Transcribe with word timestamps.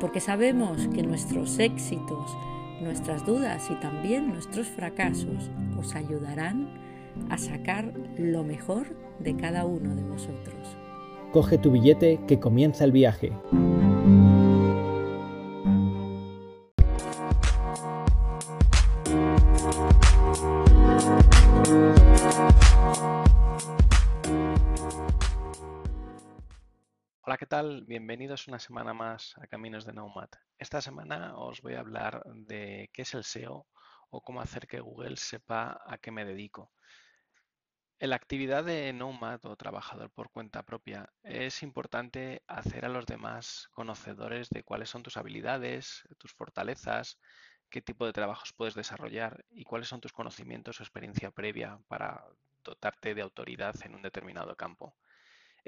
porque 0.00 0.20
sabemos 0.20 0.88
que 0.88 1.02
nuestros 1.02 1.58
éxitos, 1.58 2.36
nuestras 2.80 3.26
dudas 3.26 3.68
y 3.70 3.74
también 3.76 4.28
nuestros 4.28 4.66
fracasos 4.68 5.50
os 5.78 5.94
ayudarán 5.94 6.68
a 7.30 7.38
sacar 7.38 7.92
lo 8.16 8.44
mejor 8.44 8.86
de 9.18 9.36
cada 9.36 9.64
uno 9.64 9.94
de 9.94 10.02
vosotros. 10.02 10.76
Coge 11.32 11.58
tu 11.58 11.72
billete 11.72 12.20
que 12.26 12.38
comienza 12.38 12.84
el 12.84 12.92
viaje. 12.92 13.32
Bienvenidos 27.88 28.48
una 28.48 28.58
semana 28.58 28.92
más 28.92 29.32
a 29.38 29.46
Caminos 29.46 29.86
de 29.86 29.94
Nomad. 29.94 30.28
Esta 30.58 30.82
semana 30.82 31.38
os 31.38 31.62
voy 31.62 31.72
a 31.72 31.80
hablar 31.80 32.22
de 32.34 32.90
qué 32.92 33.00
es 33.00 33.14
el 33.14 33.24
SEO 33.24 33.66
o 34.10 34.20
cómo 34.20 34.42
hacer 34.42 34.66
que 34.66 34.80
Google 34.80 35.16
sepa 35.16 35.80
a 35.86 35.96
qué 35.96 36.10
me 36.10 36.26
dedico. 36.26 36.70
En 37.98 38.10
la 38.10 38.16
actividad 38.16 38.62
de 38.62 38.92
Nomad 38.92 39.42
o 39.46 39.56
trabajador 39.56 40.10
por 40.10 40.30
cuenta 40.30 40.64
propia 40.64 41.10
es 41.22 41.62
importante 41.62 42.42
hacer 42.46 42.84
a 42.84 42.90
los 42.90 43.06
demás 43.06 43.70
conocedores 43.72 44.50
de 44.50 44.64
cuáles 44.64 44.90
son 44.90 45.02
tus 45.02 45.16
habilidades, 45.16 46.06
tus 46.18 46.34
fortalezas, 46.34 47.18
qué 47.70 47.80
tipo 47.80 48.04
de 48.04 48.12
trabajos 48.12 48.52
puedes 48.52 48.74
desarrollar 48.74 49.46
y 49.48 49.64
cuáles 49.64 49.88
son 49.88 50.02
tus 50.02 50.12
conocimientos 50.12 50.78
o 50.78 50.82
experiencia 50.82 51.30
previa 51.30 51.80
para 51.88 52.22
dotarte 52.62 53.14
de 53.14 53.22
autoridad 53.22 53.74
en 53.82 53.94
un 53.94 54.02
determinado 54.02 54.54
campo. 54.56 54.94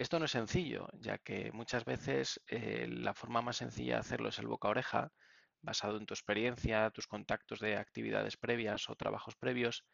Esto 0.01 0.19
no 0.19 0.25
es 0.25 0.31
sencillo, 0.31 0.89
ya 0.95 1.19
que 1.19 1.53
muchas 1.53 1.84
veces 1.84 2.41
eh, 2.47 2.87
la 2.89 3.12
forma 3.12 3.43
más 3.43 3.59
sencilla 3.59 3.97
de 3.97 4.01
hacerlo 4.01 4.31
es 4.31 4.39
el 4.39 4.47
boca 4.47 4.69
a 4.69 4.70
oreja, 4.70 5.12
basado 5.61 5.98
en 5.98 6.06
tu 6.06 6.15
experiencia, 6.15 6.89
tus 6.91 7.06
contactos 7.06 7.61
de 7.61 7.77
actividades 7.77 8.39
previas 8.39 8.89
o 8.89 8.97
trabajos 8.97 9.37
previos, 9.37 9.84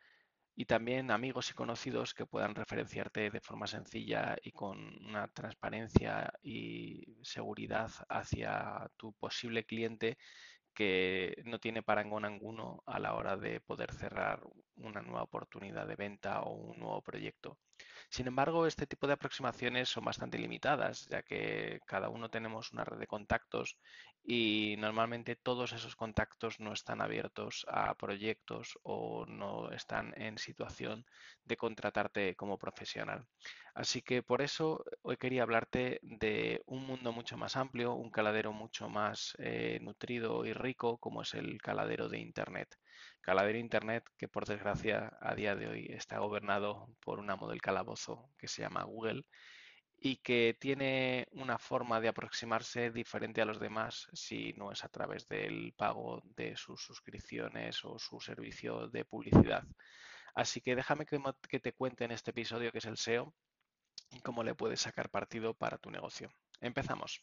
y 0.55 0.67
también 0.67 1.11
amigos 1.11 1.51
y 1.51 1.55
conocidos 1.55 2.15
que 2.15 2.25
puedan 2.25 2.55
referenciarte 2.55 3.31
de 3.31 3.41
forma 3.41 3.67
sencilla 3.67 4.37
y 4.43 4.53
con 4.53 4.79
una 5.05 5.27
transparencia 5.27 6.33
y 6.41 7.19
seguridad 7.25 7.91
hacia 8.09 8.89
tu 8.97 9.13
posible 9.15 9.65
cliente 9.65 10.19
que 10.73 11.43
no 11.47 11.59
tiene 11.59 11.83
parangón 11.83 12.25
alguno 12.25 12.83
a 12.87 13.01
la 13.01 13.15
hora 13.15 13.37
de 13.37 13.61
poder 13.61 13.93
cerrar 13.93 14.43
una 14.77 15.03
nueva 15.03 15.25
oportunidad 15.25 15.89
de 15.89 15.97
venta 15.97 16.43
o 16.43 16.53
un 16.55 16.79
nuevo 16.79 17.03
proyecto. 17.03 17.59
Sin 18.09 18.27
embargo, 18.27 18.67
este 18.67 18.87
tipo 18.87 19.07
de 19.07 19.15
aproximaciones 19.15 19.89
son 19.89 20.05
bastante 20.05 20.39
limitadas, 20.39 21.07
ya 21.09 21.23
que 21.23 21.81
cada 21.87 22.09
uno 22.09 22.29
tenemos 22.31 22.73
una 22.73 22.85
red 22.85 22.99
de 22.99 23.07
contactos 23.07 23.77
y 24.25 24.77
normalmente 24.79 25.37
todos 25.37 25.73
esos 25.73 25.95
contactos 25.97 26.59
no 26.61 26.73
están 26.73 27.01
abiertos 27.01 27.65
a 27.69 27.95
proyectos 27.95 28.79
o 28.83 29.27
no 29.27 29.71
están 29.71 30.15
en 30.17 30.39
situación 30.39 31.05
de 31.45 31.57
contratarte 31.57 32.35
como 32.35 32.59
profesional. 32.59 33.27
Así 33.77 34.01
que 34.01 34.23
por 34.23 34.41
eso 34.41 34.83
hoy 35.03 35.19
quería 35.19 35.43
hablarte 35.43 36.01
de 36.03 36.63
un 36.67 36.87
mundo 36.87 37.13
mucho 37.13 37.37
más 37.37 37.57
amplio, 37.57 37.93
un 37.95 38.11
caladero 38.11 38.53
mucho 38.53 38.89
más 38.89 39.37
eh, 39.39 39.79
nutrido 39.83 40.47
y 40.47 40.55
rico 40.55 40.97
como 40.97 41.21
es 41.21 41.35
el 41.35 41.61
caladero 41.61 42.09
de 42.09 42.19
Internet 42.19 42.75
caladero 43.21 43.59
Internet 43.59 44.05
que 44.17 44.29
por 44.29 44.47
desgracia 44.47 45.13
a 45.21 45.35
día 45.35 45.55
de 45.57 45.67
hoy 45.67 45.87
está 45.91 46.21
gobernado 46.21 46.89
por 47.05 47.19
una 47.19 47.37
modelo 47.37 47.61
calabozo 47.61 48.31
que 48.39 48.49
se 48.49 48.63
llama 48.63 48.85
Google 48.85 49.25
y 49.99 50.17
que 50.19 50.57
tiene 50.59 51.27
una 51.33 51.59
forma 51.59 52.01
de 52.01 52.09
aproximarse 52.09 52.91
diferente 52.91 53.43
a 53.43 53.45
los 53.45 53.61
demás 53.61 54.07
si 54.15 54.55
no 54.55 54.73
es 54.73 54.85
a 54.85 54.89
través 54.89 55.29
del 55.29 55.75
pago 55.77 56.23
de 56.37 56.57
sus 56.57 56.81
suscripciones 56.83 57.85
o 57.85 57.99
su 57.99 58.21
servicio 58.21 58.89
de 58.89 59.05
publicidad. 59.05 59.65
Así 60.35 60.61
que 60.61 60.77
déjame 60.77 61.05
que 61.05 61.61
te 61.61 61.73
cuente 61.73 62.05
en 62.05 62.13
este 62.13 62.31
episodio 62.31 62.73
que 62.73 62.79
es 62.79 62.87
el 62.87 62.97
SEO 62.97 63.35
y 64.11 64.21
cómo 64.21 64.43
le 64.43 64.55
puedes 64.55 64.81
sacar 64.81 65.11
partido 65.11 65.55
para 65.55 65.79
tu 65.79 65.91
negocio. 65.91 66.31
Empezamos. 66.61 67.23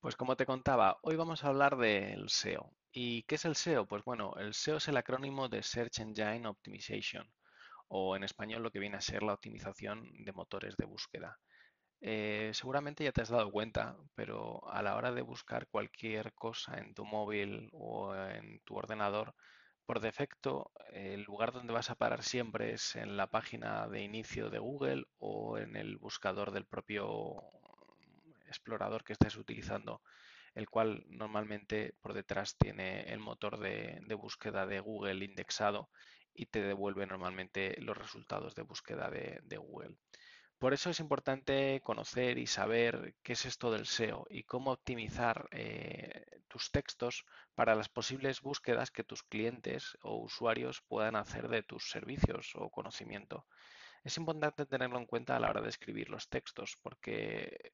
Pues 0.00 0.16
como 0.16 0.36
te 0.36 0.46
contaba, 0.46 0.98
hoy 1.02 1.16
vamos 1.16 1.44
a 1.44 1.48
hablar 1.48 1.76
del 1.76 2.28
SEO. 2.30 2.72
¿Y 2.92 3.22
qué 3.24 3.34
es 3.36 3.44
el 3.44 3.54
SEO? 3.54 3.86
Pues 3.86 4.02
bueno, 4.02 4.34
el 4.38 4.54
SEO 4.54 4.78
es 4.78 4.88
el 4.88 4.96
acrónimo 4.96 5.48
de 5.48 5.62
Search 5.62 6.00
Engine 6.00 6.46
Optimization, 6.46 7.30
o 7.88 8.16
en 8.16 8.24
español 8.24 8.62
lo 8.62 8.70
que 8.70 8.78
viene 8.78 8.96
a 8.96 9.00
ser 9.00 9.22
la 9.22 9.34
optimización 9.34 10.10
de 10.24 10.32
motores 10.32 10.76
de 10.76 10.86
búsqueda. 10.86 11.38
Eh, 12.00 12.50
seguramente 12.54 13.04
ya 13.04 13.12
te 13.12 13.22
has 13.22 13.28
dado 13.28 13.50
cuenta, 13.50 13.96
pero 14.14 14.66
a 14.70 14.82
la 14.82 14.96
hora 14.96 15.12
de 15.12 15.22
buscar 15.22 15.66
cualquier 15.68 16.32
cosa 16.34 16.78
en 16.78 16.94
tu 16.94 17.04
móvil 17.04 17.68
o 17.72 18.14
en 18.14 18.60
tu 18.64 18.76
ordenador, 18.76 19.34
por 19.90 20.00
defecto, 20.00 20.70
el 20.92 21.22
lugar 21.24 21.52
donde 21.52 21.72
vas 21.72 21.90
a 21.90 21.96
parar 21.96 22.22
siempre 22.22 22.72
es 22.74 22.94
en 22.94 23.16
la 23.16 23.26
página 23.26 23.88
de 23.88 24.02
inicio 24.02 24.48
de 24.48 24.60
Google 24.60 25.04
o 25.18 25.58
en 25.58 25.74
el 25.74 25.98
buscador 25.98 26.52
del 26.52 26.64
propio 26.64 27.42
explorador 28.46 29.02
que 29.02 29.14
estés 29.14 29.36
utilizando, 29.36 30.00
el 30.54 30.68
cual 30.68 31.04
normalmente 31.08 31.94
por 32.00 32.12
detrás 32.12 32.56
tiene 32.56 33.12
el 33.12 33.18
motor 33.18 33.58
de, 33.58 34.00
búsqueda 34.14 34.64
de 34.64 34.80
Google 34.80 35.24
indexado 35.24 35.90
y 36.34 36.46
te 36.46 36.62
devuelve 36.62 37.06
normalmente 37.06 37.76
los 37.80 37.96
resultados 37.96 38.54
de 38.54 38.62
búsqueda 38.62 39.10
de, 39.10 39.56
Google. 39.56 39.96
Por 40.60 40.74
eso 40.74 40.90
es 40.90 41.00
importante 41.00 41.80
conocer 41.82 42.36
y 42.36 42.46
saber 42.46 43.14
qué 43.22 43.32
es 43.32 43.46
esto 43.46 43.72
del 43.72 43.86
SEO 43.86 44.26
y 44.28 44.42
cómo 44.42 44.72
optimizar 44.72 45.48
eh, 45.52 46.42
tus 46.48 46.70
textos 46.70 47.24
para 47.54 47.74
las 47.74 47.88
posibles 47.88 48.42
búsquedas 48.42 48.90
que 48.90 49.02
tus 49.02 49.22
clientes 49.22 49.96
o 50.02 50.18
usuarios 50.18 50.82
puedan 50.82 51.16
hacer 51.16 51.48
de 51.48 51.62
tus 51.62 51.88
servicios 51.88 52.52
o 52.56 52.68
conocimiento. 52.68 53.46
Es 54.04 54.18
importante 54.18 54.66
tenerlo 54.66 54.98
en 54.98 55.06
cuenta 55.06 55.34
a 55.34 55.40
la 55.40 55.48
hora 55.48 55.62
de 55.62 55.70
escribir 55.70 56.10
los 56.10 56.28
textos 56.28 56.76
porque 56.82 57.72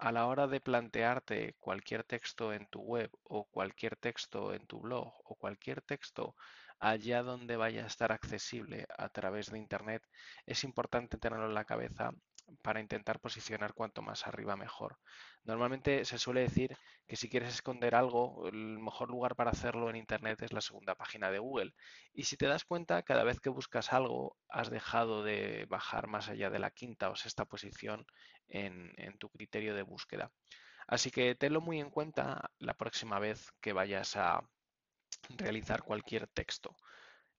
a 0.00 0.12
la 0.12 0.26
hora 0.26 0.46
de 0.46 0.60
plantearte 0.60 1.56
cualquier 1.60 2.04
texto 2.04 2.52
en 2.52 2.66
tu 2.66 2.80
web 2.80 3.10
o 3.24 3.44
cualquier 3.44 3.96
texto 3.96 4.54
en 4.54 4.66
tu 4.66 4.80
blog 4.80 5.12
o 5.24 5.36
cualquier 5.36 5.82
texto 5.82 6.34
allá 6.78 7.22
donde 7.22 7.56
vaya 7.56 7.84
a 7.84 7.86
estar 7.86 8.10
accesible 8.10 8.86
a 8.96 9.10
través 9.10 9.50
de 9.50 9.58
Internet, 9.58 10.02
es 10.46 10.64
importante 10.64 11.18
tenerlo 11.18 11.46
en 11.46 11.54
la 11.54 11.66
cabeza 11.66 12.12
para 12.62 12.80
intentar 12.80 13.20
posicionar 13.20 13.74
cuanto 13.74 14.02
más 14.02 14.26
arriba 14.26 14.56
mejor. 14.56 14.98
Normalmente 15.44 16.04
se 16.04 16.18
suele 16.18 16.42
decir 16.42 16.76
que 17.06 17.16
si 17.16 17.28
quieres 17.28 17.54
esconder 17.54 17.94
algo, 17.94 18.48
el 18.48 18.78
mejor 18.78 19.10
lugar 19.10 19.36
para 19.36 19.50
hacerlo 19.50 19.90
en 19.90 19.96
Internet 19.96 20.42
es 20.42 20.52
la 20.52 20.60
segunda 20.60 20.94
página 20.94 21.30
de 21.30 21.38
Google. 21.38 21.72
Y 22.12 22.24
si 22.24 22.36
te 22.36 22.46
das 22.46 22.64
cuenta, 22.64 23.02
cada 23.02 23.24
vez 23.24 23.40
que 23.40 23.50
buscas 23.50 23.92
algo, 23.92 24.36
has 24.48 24.70
dejado 24.70 25.22
de 25.22 25.66
bajar 25.68 26.06
más 26.06 26.28
allá 26.28 26.50
de 26.50 26.58
la 26.58 26.70
quinta 26.70 27.10
o 27.10 27.16
sexta 27.16 27.44
posición 27.44 28.06
en, 28.48 28.92
tu 29.18 29.28
criterio 29.30 29.74
de 29.74 29.82
búsqueda. 29.82 30.30
Así 30.86 31.10
que 31.10 31.34
tenlo 31.34 31.60
muy 31.60 31.80
en 31.80 31.90
cuenta 31.90 32.50
la 32.58 32.74
próxima 32.74 33.18
vez 33.18 33.50
que 33.60 33.72
vayas 33.72 34.16
a 34.16 34.42
realizar 35.36 35.82
cualquier 35.82 36.26
texto 36.28 36.74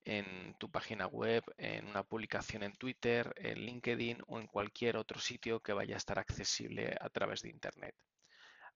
en 0.06 0.56
tu 0.58 0.70
página 0.70 1.08
web, 1.08 1.44
en 1.58 1.88
una 1.88 2.04
publicación 2.04 2.64
en 2.64 2.74
Twitter, 2.74 3.34
en 3.38 3.60
LinkedIn 3.60 4.20
o 4.28 4.40
en 4.40 4.48
cualquier 4.48 4.98
otro 4.98 5.20
sitio 5.20 5.60
que 5.60 5.74
vaya 5.74 5.96
a 5.96 5.98
estar 5.98 6.20
accesible 6.20 6.96
a 7.00 7.10
través 7.10 7.42
de 7.42 7.50
Internet. 7.50 7.96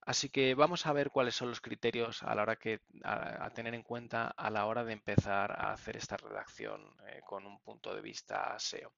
Así 0.02 0.30
que 0.30 0.54
vamos 0.54 0.86
a 0.86 0.94
ver 0.94 1.10
cuáles 1.10 1.36
son 1.36 1.50
los 1.50 1.62
criterios 1.62 2.22
a 2.22 2.36
la 2.36 2.44
hora 2.44 2.58
que 2.58 2.80
a, 3.04 3.50
tener 3.56 3.74
en 3.74 3.82
cuenta 3.82 4.28
a 4.28 4.52
la 4.52 4.68
hora 4.68 4.84
de 4.84 4.94
empezar 4.94 5.52
a 5.52 5.72
hacer 5.72 5.98
esta 5.98 6.16
redacción 6.16 6.82
eh, 7.08 7.22
con 7.26 7.46
un 7.48 7.60
punto 7.60 7.96
de 7.96 8.02
vista 8.02 8.56
SEO. 8.60 8.94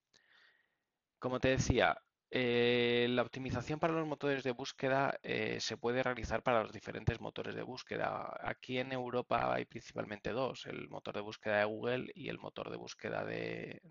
Como 1.18 1.40
te 1.40 1.48
decía, 1.50 1.98
eh, 2.30 3.08
la 3.10 3.22
optimización 3.22 3.80
para 3.80 3.94
los 3.94 4.08
motores 4.08 4.44
de 4.44 4.52
búsqueda 4.52 5.18
eh, 5.24 5.60
se 5.60 5.78
puede 5.78 6.04
realizar 6.04 6.44
para 6.44 6.64
los 6.64 6.72
diferentes 6.72 7.20
motores 7.22 7.56
de 7.56 7.64
búsqueda. 7.64 8.38
Aquí 8.42 8.80
en 8.80 8.92
Europa 8.92 9.54
hay 9.54 9.66
principalmente 9.66 10.32
dos, 10.32 10.66
el 10.66 10.90
motor 10.90 11.16
de 11.16 11.22
búsqueda 11.22 11.60
de 11.60 11.66
Google 11.66 12.12
y 12.16 12.30
el 12.30 12.40
motor 12.40 12.70
de 12.70 12.78
búsqueda 12.78 13.24
de, 13.24 13.82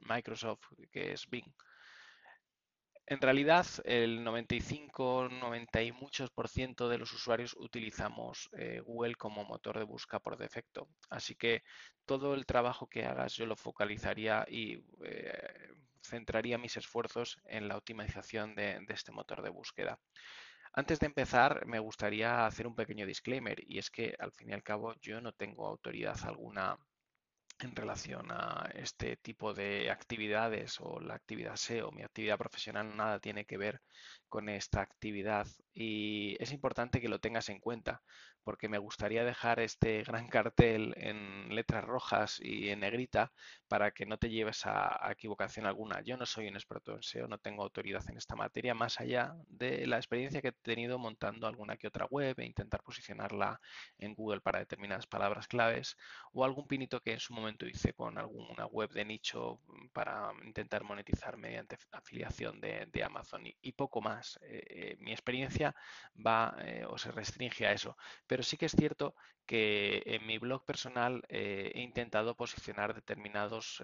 Microsoft, 0.00 0.66
que 0.90 1.12
es 1.12 1.28
Bing. 1.28 1.52
En 3.08 3.20
realidad, 3.20 3.64
el 3.84 4.24
95, 4.24 5.28
90 5.30 5.82
y 5.82 5.92
muchos 5.92 6.30
por 6.30 6.48
ciento 6.48 6.88
de 6.88 6.98
los 6.98 7.12
usuarios 7.12 7.54
utilizamos 7.56 8.50
eh, 8.58 8.80
Google 8.80 9.14
como 9.14 9.44
motor 9.44 9.78
de 9.78 9.84
busca 9.84 10.18
por 10.18 10.36
defecto. 10.36 10.88
Así 11.08 11.36
que 11.36 11.62
todo 12.04 12.34
el 12.34 12.46
trabajo 12.46 12.88
que 12.88 13.04
hagas 13.04 13.34
yo 13.34 13.46
lo 13.46 13.54
focalizaría 13.54 14.44
y 14.48 14.78
centraría 16.06 16.58
mis 16.58 16.76
esfuerzos 16.76 17.38
en 17.44 17.68
la 17.68 17.76
optimización 17.76 18.54
de, 18.54 18.84
este 18.88 19.12
motor 19.12 19.42
de 19.42 19.50
búsqueda. 19.50 19.98
Antes 20.72 20.98
de 21.00 21.06
empezar, 21.06 21.66
me 21.66 21.78
gustaría 21.78 22.46
hacer 22.46 22.66
un 22.66 22.74
pequeño 22.74 23.06
disclaimer 23.06 23.58
y 23.66 23.78
es 23.78 23.90
que 23.90 24.14
al 24.18 24.32
fin 24.32 24.50
y 24.50 24.52
al 24.52 24.62
cabo 24.62 24.94
yo 25.00 25.20
no 25.20 25.32
tengo 25.32 25.66
autoridad 25.66 26.18
alguna 26.24 26.78
en 27.60 27.74
relación 27.74 28.30
a 28.30 28.70
este 28.74 29.16
tipo 29.16 29.54
de 29.54 29.90
actividades 29.90 30.76
o 30.80 31.00
la 31.00 31.14
actividad 31.14 31.56
SEO. 31.56 31.90
Mi 31.92 32.02
actividad 32.02 32.36
profesional 32.36 32.94
nada 32.96 33.18
tiene 33.18 33.46
que 33.46 33.56
ver 33.56 33.80
con 34.28 34.48
esta 34.48 34.82
actividad 34.82 35.46
y 35.78 36.42
es 36.42 36.52
importante 36.52 37.02
que 37.02 37.08
lo 37.10 37.20
tengas 37.20 37.50
en 37.50 37.60
cuenta 37.60 38.02
porque 38.44 38.68
me 38.68 38.78
gustaría 38.78 39.24
dejar 39.24 39.60
este 39.60 40.04
gran 40.04 40.28
cartel 40.28 40.94
en 40.96 41.54
letras 41.54 41.84
rojas 41.84 42.40
y 42.40 42.70
en 42.70 42.80
negrita 42.80 43.32
para 43.68 43.90
que 43.90 44.06
no 44.06 44.16
te 44.16 44.30
lleves 44.30 44.64
a, 44.64 45.06
equivocación 45.10 45.66
alguna. 45.66 46.00
Yo 46.00 46.16
no 46.16 46.24
soy 46.24 46.48
un 46.48 46.54
experto 46.54 46.94
en 46.94 47.02
SEO, 47.02 47.28
no 47.28 47.38
tengo 47.38 47.62
autoridad 47.62 48.02
en 48.08 48.16
esta 48.16 48.36
materia 48.36 48.72
más 48.72 49.00
allá 49.00 49.34
de 49.48 49.86
la 49.86 49.98
experiencia 49.98 50.40
que 50.40 50.48
he 50.48 50.52
tenido 50.52 50.98
montando 50.98 51.46
alguna 51.46 51.76
que 51.76 51.88
otra 51.88 52.06
web 52.06 52.38
e 52.38 52.46
intentar 52.46 52.82
posicionarla 52.82 53.60
en 53.98 54.14
Google 54.14 54.40
para 54.40 54.60
determinadas 54.60 55.06
palabras 55.06 55.46
claves 55.46 55.96
o 56.32 56.44
algún 56.44 56.66
pinito 56.66 57.00
que 57.02 57.12
en 57.12 57.20
su 57.20 57.34
momento 57.34 57.66
hice 57.66 57.92
con 57.92 58.16
alguna 58.16 58.64
web 58.66 58.90
de 58.92 59.04
nicho 59.04 59.60
para 59.92 60.32
intentar 60.42 60.84
monetizar 60.84 61.36
mediante 61.36 61.76
afiliación 61.92 62.60
de, 62.60 62.88
Amazon 63.04 63.42
y 63.44 63.72
poco 63.72 64.00
más 64.00 64.38
eh, 64.42 64.62
eh, 64.68 64.96
mi 65.00 65.12
experiencia 65.12 65.65
va 66.14 66.54
eh, 66.60 66.84
o 66.88 66.98
se 66.98 67.10
restringe 67.12 67.66
a 67.66 67.72
eso. 67.72 67.96
Pero 68.26 68.42
sí 68.42 68.56
que 68.56 68.66
es 68.66 68.72
cierto 68.72 69.14
que 69.46 70.02
en 70.06 70.26
mi 70.26 70.38
blog 70.38 70.64
personal 70.64 71.22
he 71.28 71.80
intentado 71.80 72.34
posicionar 72.36 72.94
determinados, 72.94 73.80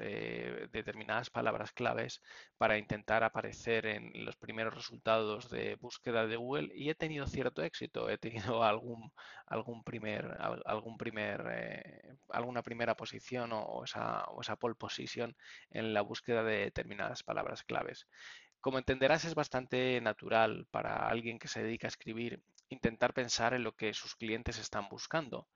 determinadas 0.73 1.31
palabras 1.31 1.71
claves 1.73 2.21
para 2.59 2.79
intentar 2.79 3.23
aparecer 3.23 3.87
en 3.87 4.25
los 4.25 4.37
primeros 4.37 4.75
resultados 4.75 5.51
de 5.51 5.77
búsqueda 5.77 6.27
de 6.27 6.37
Google 6.37 6.71
y 6.75 6.91
he 6.91 6.97
tenido 6.97 7.27
cierto 7.29 7.63
éxito. 7.63 8.09
He 8.11 8.19
tenido 8.19 8.65
algún, 8.65 9.13
algún 9.47 9.85
primer, 9.85 10.37
algún 10.65 10.97
primer, 10.99 11.43
alguna 12.31 12.63
primera 12.63 12.97
posición 12.97 13.51
o, 13.53 13.85
esa, 13.85 14.25
o 14.25 14.41
esa 14.41 14.57
pole 14.57 14.75
position 14.75 15.37
en 15.71 15.95
la 15.95 16.03
búsqueda 16.03 16.43
de 16.43 16.59
determinadas 16.59 17.23
palabras 17.23 17.63
claves. 17.63 18.07
Como 18.63 18.79
entenderás, 18.79 19.25
es 19.25 19.35
bastante 19.35 20.01
natural 20.01 20.67
para 20.71 21.09
alguien 21.09 21.41
que 21.41 21.49
se 21.49 21.65
dedica 21.65 21.89
a 21.89 21.95
escribir 21.95 22.41
intentar 22.69 23.13
pensar 23.13 23.55
en 23.55 23.65
lo 23.65 23.75
que 23.75 23.93
sus 23.93 24.15
clientes 24.15 24.57
están 24.59 24.89
buscando. 24.89 25.49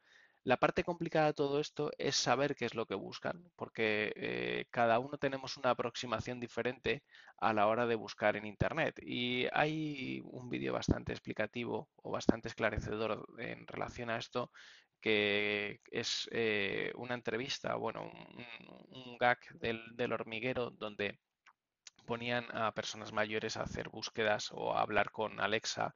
La 0.43 0.57
parte 0.57 0.83
complicada 0.83 1.29
de 1.29 1.35
todo 1.35 1.61
esto 1.61 1.93
es 1.99 2.17
saber 2.17 2.57
qué 2.57 2.65
es 2.65 2.75
lo 2.75 2.85
que 2.87 2.97
buscan, 2.97 3.49
porque 3.55 4.13
eh, 4.17 4.67
cada 4.71 4.99
uno 4.99 5.19
tenemos 5.19 5.57
una 5.57 5.71
aproximación 5.71 6.41
diferente 6.41 7.05
a 7.39 7.53
la 7.53 7.69
hora 7.69 7.87
de 7.87 7.95
buscar 7.95 8.35
en 8.37 8.45
Internet. 8.45 8.99
Y 9.01 9.47
hay 9.53 10.21
un 10.25 10.49
vídeo 10.49 10.73
bastante 10.73 11.13
explicativo 11.13 11.89
o 11.95 12.11
bastante 12.11 12.49
esclarecedor 12.49 13.25
en 13.39 13.69
relación 13.69 14.11
a 14.11 14.19
esto, 14.19 14.51
que 15.01 15.81
es 15.93 16.29
eh, 16.33 16.91
una 16.97 17.15
entrevista, 17.15 17.77
bueno, 17.77 18.11
un, 18.89 19.17
gag 19.19 19.39
del 19.61 20.13
hormiguero 20.13 20.71
donde 20.71 21.21
ponían 22.07 22.47
a 22.57 22.73
personas 22.73 23.13
mayores 23.13 23.57
a 23.57 23.65
hacer 23.65 23.91
búsquedas 23.91 24.51
o 24.53 24.75
a 24.75 24.81
hablar 24.81 25.11
con 25.11 25.41
Alexa, 25.41 25.95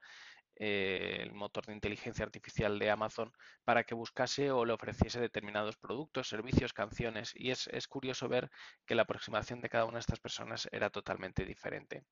eh, 0.57 1.21
el 1.23 1.33
motor 1.33 1.65
de 1.67 1.73
inteligencia 1.73 2.25
artificial 2.25 2.79
de 2.79 2.91
Amazon, 2.91 3.33
para 3.65 3.85
que 3.85 3.95
buscase 3.95 4.51
o 4.51 4.67
le 4.67 4.75
ofreciese 4.75 5.21
determinados 5.21 5.77
productos, 5.79 6.29
servicios, 6.29 6.75
canciones. 6.75 7.33
Y 7.35 7.51
es, 7.51 7.69
es 7.69 7.89
curioso 7.89 8.29
ver 8.29 8.51
que 8.87 8.95
la 8.95 9.03
aproximación 9.03 9.63
de 9.63 9.71
cada 9.71 9.87
una 9.87 9.95
de 9.95 10.01
estas 10.01 10.21
personas 10.21 10.69
era 10.73 10.91
totalmente 10.91 11.47
diferente. 11.47 12.05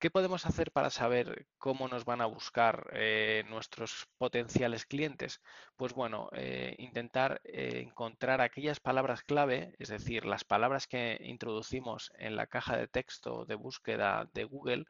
¿Qué 0.00 0.10
podemos 0.12 0.46
hacer 0.46 0.70
para 0.70 0.90
saber 0.90 1.48
cómo 1.58 1.88
nos 1.88 2.04
van 2.04 2.20
a 2.20 2.26
buscar 2.26 2.88
eh, 2.92 3.42
nuestros 3.48 4.06
potenciales 4.16 4.86
clientes? 4.86 5.40
Pues 5.76 5.92
bueno, 5.92 6.28
eh, 6.34 6.76
intentar 6.78 7.40
eh, 7.42 7.80
encontrar 7.84 8.40
aquellas 8.40 8.78
palabras 8.78 9.24
clave, 9.24 9.74
es 9.80 9.88
decir, 9.88 10.24
las 10.24 10.44
palabras 10.44 10.86
que 10.86 11.18
introducimos 11.22 12.12
en 12.16 12.36
la 12.36 12.46
caja 12.46 12.76
de 12.76 12.86
texto 12.86 13.44
de 13.44 13.56
búsqueda 13.56 14.30
de 14.34 14.44
Google 14.44 14.84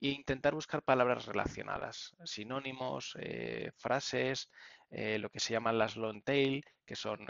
e 0.00 0.10
intentar 0.10 0.54
buscar 0.54 0.82
palabras 0.82 1.26
relacionadas, 1.26 2.14
sinónimos, 2.24 3.16
frases, 3.76 4.50
lo 4.90 5.30
que 5.30 5.40
se 5.40 5.52
llaman 5.54 5.78
las 5.78 5.96
long 5.96 6.22
tail, 6.22 6.64
que 6.84 6.94
son 6.94 7.26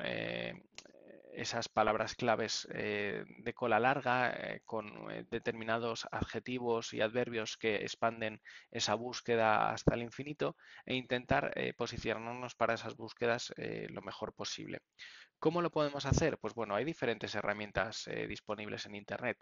esas 1.37 1.69
palabras 1.69 2.15
claves 2.15 2.69
eh, 2.73 3.25
de 3.39 3.55
cola 3.55 3.81
larga 3.81 4.33
eh, 4.33 4.63
con 4.65 5.11
eh, 5.11 5.25
determinados 5.31 6.07
adjetivos 6.11 6.95
y 6.95 7.01
adverbios 7.01 7.57
que 7.57 7.77
expanden 7.77 8.41
esa 8.71 8.95
búsqueda 8.95 9.71
hasta 9.71 9.95
el 9.95 10.03
infinito 10.03 10.57
e 10.87 10.95
intentar 10.95 11.53
posicionarnos 11.77 12.55
para 12.55 12.75
esas 12.75 12.97
búsquedas 12.97 13.53
lo 13.89 14.03
mejor 14.03 14.35
posible. 14.35 14.81
¿Cómo 15.45 15.61
lo 15.61 15.71
podemos 15.71 16.07
hacer? 16.07 16.39
Pues 16.39 16.55
bueno, 16.55 16.75
hay 16.75 16.87
diferentes 16.87 17.35
herramientas 17.35 18.09
disponibles 18.27 18.87
en 18.87 18.95
Internet 18.95 19.37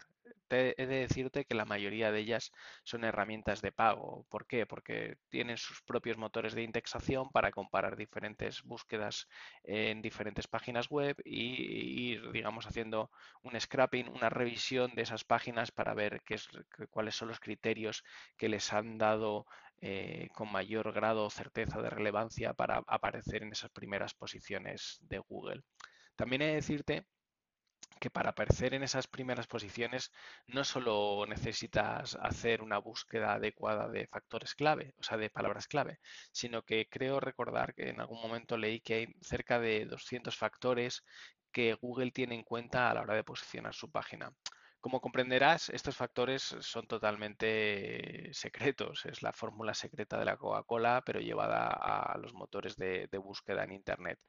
he 0.53 0.85
de 0.85 0.99
decirte 0.99 1.45
que 1.45 1.55
la 1.55 1.65
mayoría 1.65 2.11
de 2.11 2.19
ellas 2.19 2.51
son 2.83 3.03
herramientas 3.03 3.61
de 3.61 3.71
pago. 3.71 4.25
¿Por 4.29 4.45
qué? 4.45 4.65
Porque 4.65 5.17
tienen 5.29 5.57
sus 5.57 5.81
propios 5.81 6.17
motores 6.17 6.53
de 6.53 6.63
indexación 6.63 7.29
para 7.31 7.51
comparar 7.51 7.95
diferentes 7.95 8.63
búsquedas 8.63 9.27
en 9.63 10.01
diferentes 10.01 10.47
páginas 10.47 10.89
web 10.89 11.15
y 11.25 12.11
ir, 12.11 12.31
digamos, 12.31 12.67
haciendo 12.67 13.09
un 13.41 13.59
scrapping, 13.59 14.09
una 14.09 14.29
revisión 14.29 14.93
de 14.95 15.03
esas 15.03 15.23
páginas 15.23 15.71
para 15.71 15.93
ver 15.93 16.21
qué 16.25 16.35
es, 16.35 16.47
cuáles 16.89 17.15
son 17.15 17.29
los 17.29 17.39
criterios 17.39 18.03
que 18.37 18.49
les 18.49 18.71
han 18.73 18.97
dado 18.97 19.45
eh, 19.81 20.29
con 20.33 20.51
mayor 20.51 20.93
grado 20.93 21.25
o 21.25 21.29
certeza 21.29 21.81
de 21.81 21.89
relevancia 21.89 22.53
para 22.53 22.83
aparecer 22.87 23.43
en 23.43 23.51
esas 23.51 23.71
primeras 23.71 24.13
posiciones 24.13 24.99
de 25.01 25.19
Google. 25.19 25.63
También 26.15 26.41
he 26.41 26.47
de 26.47 26.55
decirte 26.55 27.05
que 27.99 28.09
para 28.09 28.31
aparecer 28.31 28.73
en 28.73 28.83
esas 28.83 29.07
primeras 29.07 29.47
posiciones 29.47 30.11
no 30.47 30.63
solo 30.63 31.25
necesitas 31.27 32.15
hacer 32.21 32.61
una 32.61 32.77
búsqueda 32.77 33.33
adecuada 33.33 33.87
de 33.87 34.07
factores 34.07 34.55
clave, 34.55 34.93
o 34.97 35.03
sea, 35.03 35.17
de 35.17 35.29
palabras 35.29 35.67
clave, 35.67 35.99
sino 36.31 36.63
que 36.63 36.87
creo 36.89 37.19
recordar 37.19 37.73
que 37.73 37.89
en 37.89 38.01
algún 38.01 38.21
momento 38.21 38.57
leí 38.57 38.81
que 38.81 38.93
hay 38.95 39.07
cerca 39.21 39.59
de 39.59 39.85
200 39.85 40.35
factores 40.37 41.03
que 41.51 41.75
Google 41.75 42.11
tiene 42.11 42.35
en 42.35 42.43
cuenta 42.43 42.89
a 42.89 42.93
la 42.93 43.01
hora 43.01 43.15
de 43.15 43.23
posicionar 43.23 43.73
su 43.73 43.89
página. 43.89 44.33
Como 44.83 44.99
comprenderás, 44.99 45.69
estos 45.69 45.95
factores 45.95 46.43
son 46.59 46.85
totalmente 46.87 48.29
secretos. 48.33 49.05
Es 49.05 49.21
la 49.21 49.31
fórmula 49.31 49.73
secreta 49.73 50.19
de 50.19 50.25
la 50.25 50.35
Coca-Cola, 50.35 51.01
pero 51.05 51.21
llevada 51.21 51.69
a 51.69 52.17
los 52.17 52.33
motores 52.33 52.75
de, 52.75 53.07
búsqueda 53.17 53.63
en 53.63 53.71
Internet. 53.71 54.19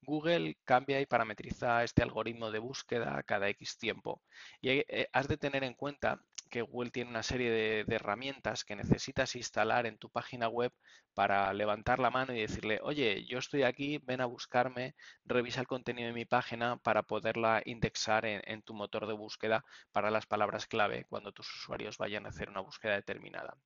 Google 0.00 0.56
cambia 0.64 1.00
y 1.00 1.06
parametriza 1.06 1.82
este 1.82 2.04
algoritmo 2.04 2.52
de 2.52 2.60
búsqueda 2.60 3.24
cada 3.24 3.48
X 3.48 3.76
tiempo. 3.76 4.22
Y 4.60 4.84
eh, 4.86 5.08
has 5.12 5.26
de 5.26 5.36
tener 5.36 5.64
en 5.64 5.74
cuenta 5.74 6.22
que 6.50 6.62
Google 6.62 6.90
tiene 6.90 7.10
una 7.10 7.22
serie 7.22 7.50
de, 7.50 7.94
herramientas 7.94 8.64
que 8.64 8.76
necesitas 8.76 9.36
instalar 9.36 9.86
en 9.86 9.98
tu 9.98 10.10
página 10.10 10.48
web 10.48 10.72
para 11.14 11.52
levantar 11.52 11.98
la 11.98 12.10
mano 12.10 12.34
y 12.34 12.40
decirle, 12.40 12.80
oye, 12.82 13.24
yo 13.26 13.38
estoy 13.38 13.62
aquí, 13.62 13.98
ven 14.04 14.20
a 14.20 14.26
buscarme, 14.26 14.94
revisa 15.24 15.60
el 15.60 15.66
contenido 15.66 16.08
de 16.08 16.14
mi 16.14 16.24
página 16.24 16.76
para 16.78 17.02
poderla 17.02 17.62
indexar 17.64 18.26
en 18.26 18.62
tu 18.62 18.74
motor 18.74 19.06
de 19.06 19.14
búsqueda 19.14 19.64
para 19.92 20.10
las 20.10 20.26
palabras 20.26 20.66
clave 20.66 21.06
cuando 21.08 21.32
tus 21.32 21.52
usuarios 21.54 21.98
vayan 21.98 22.26
a 22.26 22.30
hacer 22.30 22.48
una 22.48 22.60
búsqueda 22.60 22.94
determinada. 22.94 23.56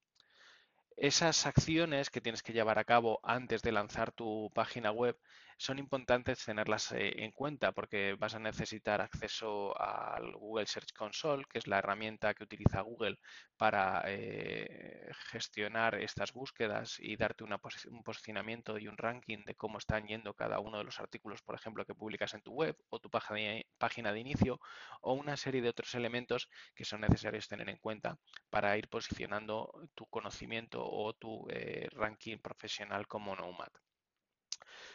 Esas 1.01 1.47
acciones 1.47 2.11
que 2.11 2.21
tienes 2.21 2.43
que 2.43 2.53
llevar 2.53 2.81
a 2.81 2.85
cabo 2.85 3.21
antes 3.23 3.63
de 3.63 3.71
lanzar 3.71 4.11
tu 4.11 4.51
página 4.53 4.91
web 4.91 5.17
son 5.57 5.79
importantes 5.81 6.45
tenerlas 6.45 6.93
eh, 6.93 7.25
en 7.25 7.33
cuenta 7.33 7.73
porque 7.73 8.15
vas 8.19 8.35
a 8.35 8.39
necesitar 8.39 9.01
acceso 9.01 9.79
al 9.81 10.33
Google 10.37 10.67
Search 10.67 10.93
Console, 10.93 11.45
que 11.51 11.59
es 11.59 11.67
la 11.67 11.79
herramienta 11.79 12.33
que 12.35 12.45
utiliza 12.45 12.81
Google 12.83 13.19
para 13.57 14.03
eh, 14.07 15.11
gestionar 15.31 15.97
estas 15.97 16.33
búsquedas 16.33 16.97
y 17.01 17.17
darte 17.17 17.45
un 17.45 18.03
posicionamiento 18.05 18.79
y 18.79 18.87
un 18.87 18.97
ranking 18.97 19.45
de 19.45 19.57
cómo 19.57 19.79
están 19.79 20.07
yendo 20.07 20.35
cada 20.35 20.61
uno 20.61 20.79
de 20.79 20.85
los 20.85 21.01
artículos, 21.01 21.43
por 21.43 21.57
ejemplo, 21.57 21.85
que 21.85 21.95
publicas 21.95 22.35
en 22.35 22.43
tu 22.43 22.53
web 22.53 22.77
o 22.89 23.01
tu 23.01 23.11
página 23.11 24.13
de 24.13 24.21
inicio 24.21 24.61
o 25.01 25.15
una 25.15 25.37
serie 25.37 25.61
de 25.61 25.71
otros 25.71 25.95
elementos 25.97 26.49
que 26.75 26.85
son 26.85 27.01
necesarios 27.01 27.49
tener 27.49 27.69
en 27.69 27.79
cuenta 27.79 28.17
para 28.49 28.77
ir 28.79 28.89
posicionando 28.89 29.73
tu 29.97 30.07
conocimiento 30.07 30.88
o 30.91 31.13
tu 31.15 31.47
eh, 31.51 31.89
ranking 31.93 32.39
profesional 32.39 33.07
como 33.07 33.35
Nomad. 33.37 33.73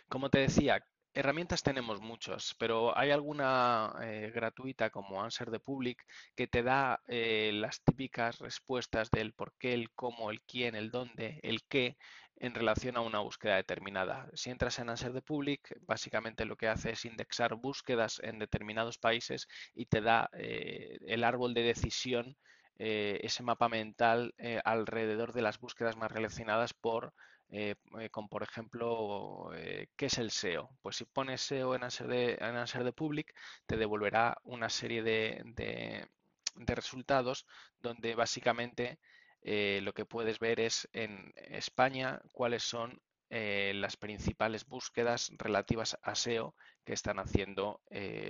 Como 0.07 0.29
te 0.29 0.39
decía, 0.39 0.83
Herramientas 1.15 1.61
tenemos 1.61 2.01
muchas, 2.01 2.55
pero 2.57 2.97
hay 2.97 3.11
alguna 3.11 3.93
eh, 4.01 4.31
gratuita 4.33 4.89
como 4.89 5.21
Answer 5.21 5.51
the 5.51 5.59
Public 5.59 6.03
que 6.35 6.47
te 6.47 6.63
da 6.63 7.01
eh, 7.07 7.51
las 7.53 7.83
típicas 7.83 8.39
respuestas 8.39 9.11
del 9.11 9.33
por 9.33 9.53
qué, 9.59 9.73
el 9.73 9.91
cómo, 9.91 10.31
el 10.31 10.41
quién, 10.41 10.73
el 10.73 10.89
dónde, 10.89 11.39
el 11.43 11.63
qué 11.69 11.97
en 12.37 12.55
relación 12.55 12.97
a 12.97 13.01
una 13.01 13.19
búsqueda 13.19 13.57
determinada. 13.57 14.27
Si 14.33 14.49
entras 14.49 14.79
en 14.79 14.89
Answer 14.89 15.13
the 15.13 15.21
Public, 15.21 15.77
básicamente 15.81 16.45
lo 16.45 16.57
que 16.57 16.67
hace 16.67 16.91
es 16.91 17.05
indexar 17.05 17.53
búsquedas 17.55 18.19
en 18.23 18.39
determinados 18.39 18.97
países 18.97 19.47
y 19.75 19.85
te 19.85 20.01
da 20.01 20.29
el 20.33 21.23
árbol 21.23 21.53
de 21.53 21.61
decisión, 21.61 22.35
ese 22.77 23.43
mapa 23.43 23.69
mental 23.69 24.33
alrededor 24.63 25.33
de 25.33 25.41
las 25.41 25.59
búsquedas 25.59 25.95
más 25.95 26.11
relacionadas 26.11 26.73
por 26.73 27.13
eh, 27.55 27.75
eh, 27.99 28.09
con, 28.09 28.29
por 28.29 28.41
ejemplo, 28.41 29.51
eh, 29.55 29.87
¿qué 29.95 30.07
es 30.07 30.17
el 30.17 30.31
SEO? 30.31 30.71
Pues 30.81 30.95
si 30.95 31.05
pones 31.05 31.39
SEO 31.41 31.75
en 31.75 31.83
Answer 31.83 32.07
de, 32.07 32.83
de 32.83 32.93
Public, 32.93 33.31
te 33.67 33.77
devolverá 33.77 34.37
una 34.43 34.69
serie 34.69 35.03
de, 35.03 36.09
resultados 36.55 37.45
donde 37.79 38.15
básicamente 38.15 38.99
lo 39.43 39.93
que 39.93 40.05
puedes 40.05 40.39
ver 40.39 40.59
es 40.59 40.89
en 40.93 41.31
España 41.35 42.21
cuáles 42.31 42.63
son 42.63 43.01
las 43.29 43.97
principales 43.97 44.65
búsquedas 44.65 45.31
relativas 45.37 45.97
a 46.01 46.15
SEO 46.15 46.55
que 46.85 46.93
están 46.93 47.19
haciendo 47.19 47.81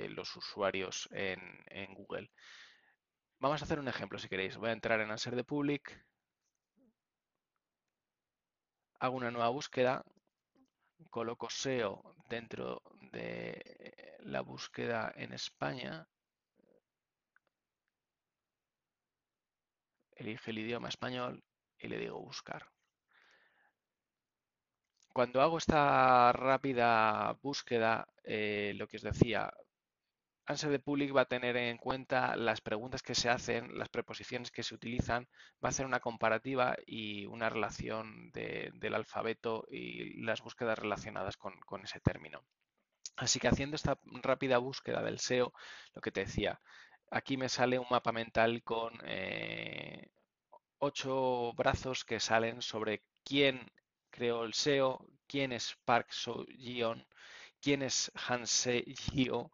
los 0.09 0.35
usuarios 0.35 1.07
en, 1.11 1.39
en, 1.67 1.93
Google. 1.93 2.29
Vamos 3.39 3.61
a 3.61 3.65
hacer 3.65 3.79
un 3.79 3.87
ejemplo 3.87 4.17
si 4.19 4.29
queréis. 4.29 4.57
Voy 4.57 4.69
a 4.69 4.73
entrar 4.73 4.99
en 5.01 5.11
Answer 5.11 5.35
de 5.35 5.43
Public 5.43 6.03
hago 9.03 9.17
una 9.17 9.31
nueva 9.31 9.49
búsqueda, 9.49 10.01
coloco 11.09 11.49
SEO 11.49 12.15
dentro 12.29 12.81
de 13.11 14.17
la 14.19 14.39
búsqueda 14.39 15.11
en 15.17 15.33
España, 15.33 16.07
elige 20.15 20.51
el 20.51 20.59
idioma 20.59 20.87
español 20.87 21.43
y 21.77 21.89
le 21.89 21.97
digo 21.97 22.21
buscar. 22.21 22.65
Cuando 25.11 25.41
hago 25.41 25.57
esta 25.57 26.31
rápida 26.31 27.33
búsqueda, 27.41 28.07
eh, 28.23 28.71
lo 28.77 28.87
que 28.87 28.97
os 28.97 29.03
decía, 29.03 29.53
Answer 30.45 30.71
the 30.71 30.79
Public 30.79 31.15
va 31.15 31.21
a 31.21 31.25
tener 31.25 31.55
en 31.55 31.77
cuenta 31.77 32.35
las 32.35 32.59
preguntas 32.59 33.01
que 33.01 33.15
se 33.15 33.29
hacen, 33.29 33.77
las 33.77 33.87
preposiciones 33.87 34.51
que 34.51 34.63
se 34.63 34.75
utilizan, 34.75 35.29
va 35.63 35.67
a 35.67 35.69
hacer 35.69 35.85
una 35.85 36.01
comparativa 36.01 36.75
y 36.85 37.25
una 37.27 37.49
relación 37.49 38.29
del 38.31 38.93
alfabeto 38.93 39.65
y 39.71 40.21
las 40.21 40.41
búsquedas 40.41 40.77
relacionadas 40.77 41.37
con, 41.37 41.83
ese 41.83 42.01
término. 42.01 42.43
Así 43.15 43.39
que 43.39 43.47
haciendo 43.47 43.75
esta 43.77 43.97
rápida 44.03 44.57
búsqueda 44.57 45.01
del 45.01 45.19
SEO, 45.19 45.53
lo 45.93 46.01
que 46.01 46.11
te 46.11 46.21
decía, 46.21 46.59
aquí 47.09 47.37
me 47.37 47.47
sale 47.47 47.79
un 47.79 47.87
mapa 47.89 48.11
mental 48.11 48.63
con 48.63 48.93
eh, 49.05 50.09
ocho 50.79 51.53
brazos 51.53 52.03
que 52.03 52.19
salen 52.19 52.61
sobre 52.61 53.03
quién 53.23 53.71
creó 54.09 54.43
el 54.43 54.53
SEO, 54.53 55.07
quién 55.27 55.53
es 55.53 55.77
Park 55.85 56.11
So-yeon, 56.11 57.07
quién 57.61 57.81
es 57.81 58.11
Han 58.27 58.45
Se-gyo, 58.45 59.51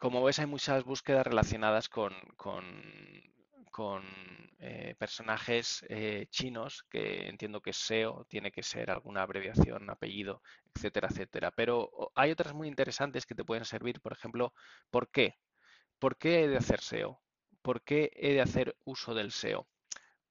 como 0.00 0.22
ves, 0.24 0.38
hay 0.38 0.46
muchas 0.46 0.84
búsquedas 0.84 1.26
relacionadas 1.26 1.88
con, 1.88 2.12
eh, 4.58 4.94
personajes 4.98 5.84
eh, 5.88 6.26
chinos, 6.30 6.84
que 6.90 7.28
entiendo 7.28 7.60
que 7.62 7.72
SEO 7.72 8.26
tiene 8.28 8.50
que 8.52 8.62
ser 8.62 8.90
alguna 8.90 9.22
abreviación, 9.22 9.88
apellido, 9.90 10.42
etcétera, 10.74 11.08
etcétera. 11.10 11.50
Pero 11.50 12.12
hay 12.14 12.30
otras 12.30 12.54
muy 12.54 12.68
interesantes 12.68 13.26
que 13.26 13.34
te 13.34 13.44
pueden 13.44 13.64
servir, 13.64 14.00
por 14.00 14.12
ejemplo, 14.12 14.52
¿por 14.90 15.10
qué? 15.10 15.36
¿Por 15.98 16.16
qué 16.18 16.44
he 16.44 16.48
de 16.48 16.56
hacer 16.58 16.80
SEO? 16.80 17.20
¿Por 17.62 17.82
qué 17.82 18.10
he 18.16 18.34
de 18.34 18.40
hacer 18.42 18.76
uso 18.84 19.14
del 19.14 19.32
SEO? 19.32 19.66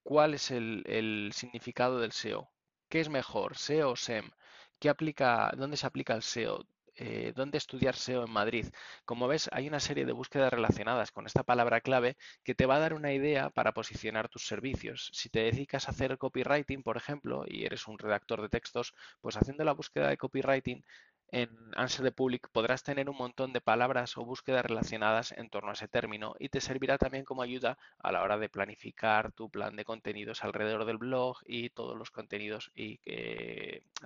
¿Cuál 0.03 0.33
es 0.33 0.51
el, 0.51 0.83
el 0.87 1.31
significado 1.33 1.99
del 1.99 2.11
SEO? 2.11 2.49
¿Qué 2.89 2.99
es 2.99 3.09
mejor, 3.09 3.57
SEO 3.57 3.91
o 3.91 3.95
SEM? 3.95 4.31
¿Qué 4.79 4.89
aplica, 4.89 5.51
¿Dónde 5.57 5.77
se 5.77 5.87
aplica 5.87 6.15
el 6.15 6.23
SEO? 6.23 6.65
Eh, 6.99 7.31
dónde 7.35 7.57
estudiar 7.57 7.95
SEO 7.95 8.25
en 8.25 8.31
Madrid. 8.31 8.67
Como 9.05 9.27
ves, 9.27 9.49
hay 9.53 9.67
una 9.67 9.79
serie 9.79 10.05
de 10.05 10.11
búsquedas 10.11 10.51
relacionadas 10.51 11.11
con 11.11 11.25
esta 11.25 11.43
palabra 11.43 11.79
clave 11.79 12.17
que 12.43 12.55
te 12.55 12.65
va 12.65 12.75
a 12.75 12.79
dar 12.79 12.93
una 12.93 13.13
idea 13.13 13.49
para 13.49 13.71
posicionar 13.73 14.27
tus 14.27 14.45
servicios. 14.45 15.09
Si 15.13 15.29
te 15.29 15.39
dedicas 15.39 15.87
a 15.87 15.91
hacer 15.91 16.17
copywriting, 16.17 16.83
por 16.83 16.97
ejemplo, 16.97 17.45
y 17.47 17.65
eres 17.65 17.87
un 17.87 17.97
redactor 17.97 18.41
de 18.41 18.49
textos, 18.49 18.93
pues 19.21 19.37
haciendo 19.37 19.63
la 19.63 19.71
búsqueda 19.73 20.09
de 20.09 20.17
copywriting 20.17 20.83
en 21.31 21.49
Answer 21.75 22.03
the 22.05 22.11
Public 22.11 22.49
podrás 22.51 22.83
tener 22.83 23.09
un 23.09 23.17
montón 23.17 23.53
de 23.53 23.61
palabras 23.61 24.17
o 24.17 24.25
búsquedas 24.25 24.65
relacionadas 24.65 25.31
en 25.31 25.49
torno 25.49 25.69
a 25.69 25.73
ese 25.73 25.87
término 25.87 26.35
y 26.39 26.49
te 26.49 26.61
servirá 26.61 26.97
también 26.97 27.25
como 27.25 27.41
ayuda 27.41 27.77
a 27.99 28.11
la 28.11 28.23
hora 28.23 28.37
de 28.37 28.49
planificar 28.49 29.31
tu 29.31 29.49
plan 29.49 29.75
de 29.75 29.85
contenidos 29.85 30.43
alrededor 30.43 30.85
del 30.85 30.97
blog 30.97 31.37
y 31.45 31.69
todos 31.69 31.97
los 31.97 32.11
contenidos 32.11 32.71
y 32.75 32.99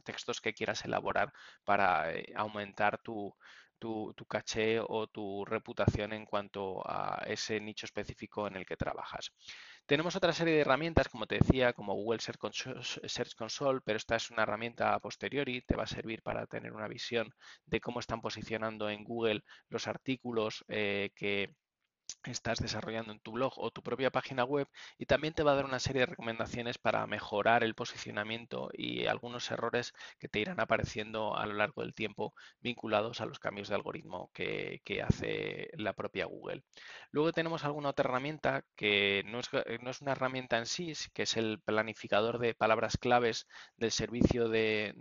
textos 0.04 0.42
que 0.42 0.54
quieras 0.54 0.84
elaborar 0.86 1.34
para 1.64 2.12
eh, 2.14 2.34
aumentar 2.36 2.98
tu, 3.00 3.34
tu, 3.80 4.26
caché 4.28 4.80
o 4.80 5.08
tu 5.08 5.46
reputación 5.46 6.14
en 6.14 6.26
cuanto 6.26 6.82
a 6.86 7.24
ese 7.28 7.60
nicho 7.60 7.86
específico 7.86 8.48
en 8.48 8.56
el 8.56 8.66
que 8.66 8.78
trabajas. 8.78 9.34
Tenemos 9.86 10.16
otra 10.16 10.34
serie 10.34 10.54
de 10.56 10.62
herramientas, 10.62 11.10
como 11.10 11.28
te 11.28 11.40
decía, 11.40 11.74
como 11.74 11.94
Google 11.94 12.20
Search 12.20 13.36
Console, 13.36 13.82
pero 13.84 13.98
esta 13.98 14.16
es 14.16 14.32
una 14.32 14.44
herramienta 14.44 14.94
a 14.94 15.00
posteriori, 15.00 15.62
te 15.62 15.76
va 15.76 15.84
a 15.84 15.88
servir 15.88 16.22
para 16.22 16.48
tener 16.48 16.72
una 16.74 16.88
visión 16.88 17.34
de 17.66 17.82
cómo 17.82 18.00
están 18.00 18.22
posicionando 18.22 18.90
en 18.90 19.04
Google 19.04 19.44
los 19.70 19.88
artículos 19.88 20.64
eh, 20.70 21.12
que 21.16 21.54
estás 22.26 22.60
desarrollando 22.60 23.12
en 23.12 23.20
tu 23.20 23.32
blog 23.32 23.54
o 23.58 23.72
tu 23.72 23.82
propia 23.82 24.12
página 24.12 24.44
web 24.44 24.68
y 24.98 25.06
también 25.06 25.34
te 25.34 25.44
va 25.44 25.52
a 25.52 25.56
dar 25.56 25.66
una 25.66 25.80
serie 25.80 26.02
de 26.02 26.08
recomendaciones 26.08 26.78
para 26.78 27.06
mejorar 27.08 27.64
el 27.64 27.76
posicionamiento 27.76 28.70
y 28.74 29.06
algunos 29.06 29.50
errores 29.52 29.94
que 30.20 30.28
te 30.28 30.40
irán 30.40 30.60
apareciendo 30.60 31.36
a 31.36 31.46
lo 31.46 31.54
largo 31.54 31.82
del 31.82 31.94
tiempo 31.94 32.34
vinculados 32.62 33.22
a 33.22 33.26
los 33.26 33.40
cambios 33.40 33.70
de 33.70 33.76
algoritmo 33.76 34.32
que, 34.34 34.82
hace 35.04 35.70
la 35.74 35.94
propia 35.94 36.26
Google. 36.26 36.64
Luego 37.12 37.32
tenemos 37.34 37.66
alguna 37.66 37.90
otra 37.90 38.08
herramienta 38.08 38.64
que 38.76 39.24
no 39.26 39.40
es, 39.40 39.50
una 40.02 40.12
herramienta 40.12 40.58
en 40.58 40.66
sí, 40.66 40.94
que 41.14 41.24
es 41.24 41.36
el 41.36 41.60
planificador 41.60 42.40
de 42.40 42.54
palabras 42.54 42.98
claves 42.98 43.48
del 43.78 43.92
servicio 43.92 44.50
de, 44.50 44.94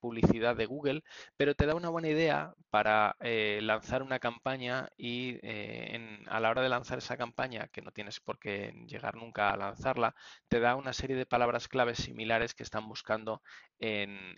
publicidad 0.00 0.56
de 0.56 0.66
Google, 0.66 1.02
pero 1.36 1.54
te 1.54 1.66
da 1.66 1.74
una 1.74 1.90
buena 1.90 2.08
idea 2.08 2.54
para 2.70 3.16
eh, 3.20 3.60
lanzar 3.62 4.02
una 4.02 4.18
campaña 4.18 4.88
y 4.96 5.38
eh, 5.42 5.94
en 5.94 6.24
a 6.30 6.40
la 6.40 6.50
hora 6.50 6.62
de 6.62 6.68
lanzar 6.68 6.98
esa 6.98 7.16
campaña, 7.16 7.68
que 7.68 7.82
no 7.82 7.90
tienes 7.90 8.20
por 8.20 8.38
qué 8.38 8.72
llegar 8.86 9.16
nunca 9.16 9.50
a 9.50 9.56
lanzarla, 9.56 10.14
te 10.48 10.60
da 10.60 10.76
una 10.76 10.92
serie 10.92 11.16
de 11.16 11.26
palabras 11.26 11.66
claves 11.68 11.98
similares 11.98 12.54
que 12.54 12.62
están 12.62 12.88
buscando 12.88 13.42
en, 13.80 14.36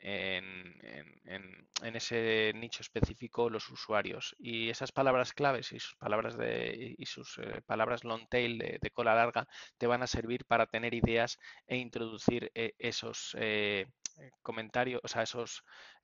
ese 1.94 2.52
nicho 2.54 2.80
específico 2.80 3.50
los 3.50 3.68
usuarios. 3.68 4.34
Y 4.38 4.70
esas 4.70 4.90
palabras 4.90 5.34
claves 5.34 5.72
y 5.72 5.78
sus 5.78 5.94
palabras, 5.96 6.37
de, 6.38 6.94
y 6.96 7.06
sus, 7.06 7.38
eh, 7.38 7.62
palabras 7.66 8.04
long 8.04 8.26
tail 8.28 8.58
de, 8.58 8.90
cola 8.90 9.14
larga 9.14 9.46
te 9.78 9.87
van 9.87 10.02
a 10.02 10.06
servir 10.06 10.44
para 10.46 10.66
tener 10.66 10.94
ideas 10.94 11.38
e 11.66 11.76
introducir 11.76 12.50
eh, 12.54 12.72
esos 12.78 13.37
eh, 13.38 13.87
comentarios, 14.42 15.00
o 15.04 15.08
sea, 15.08 15.22
esos 15.22 15.62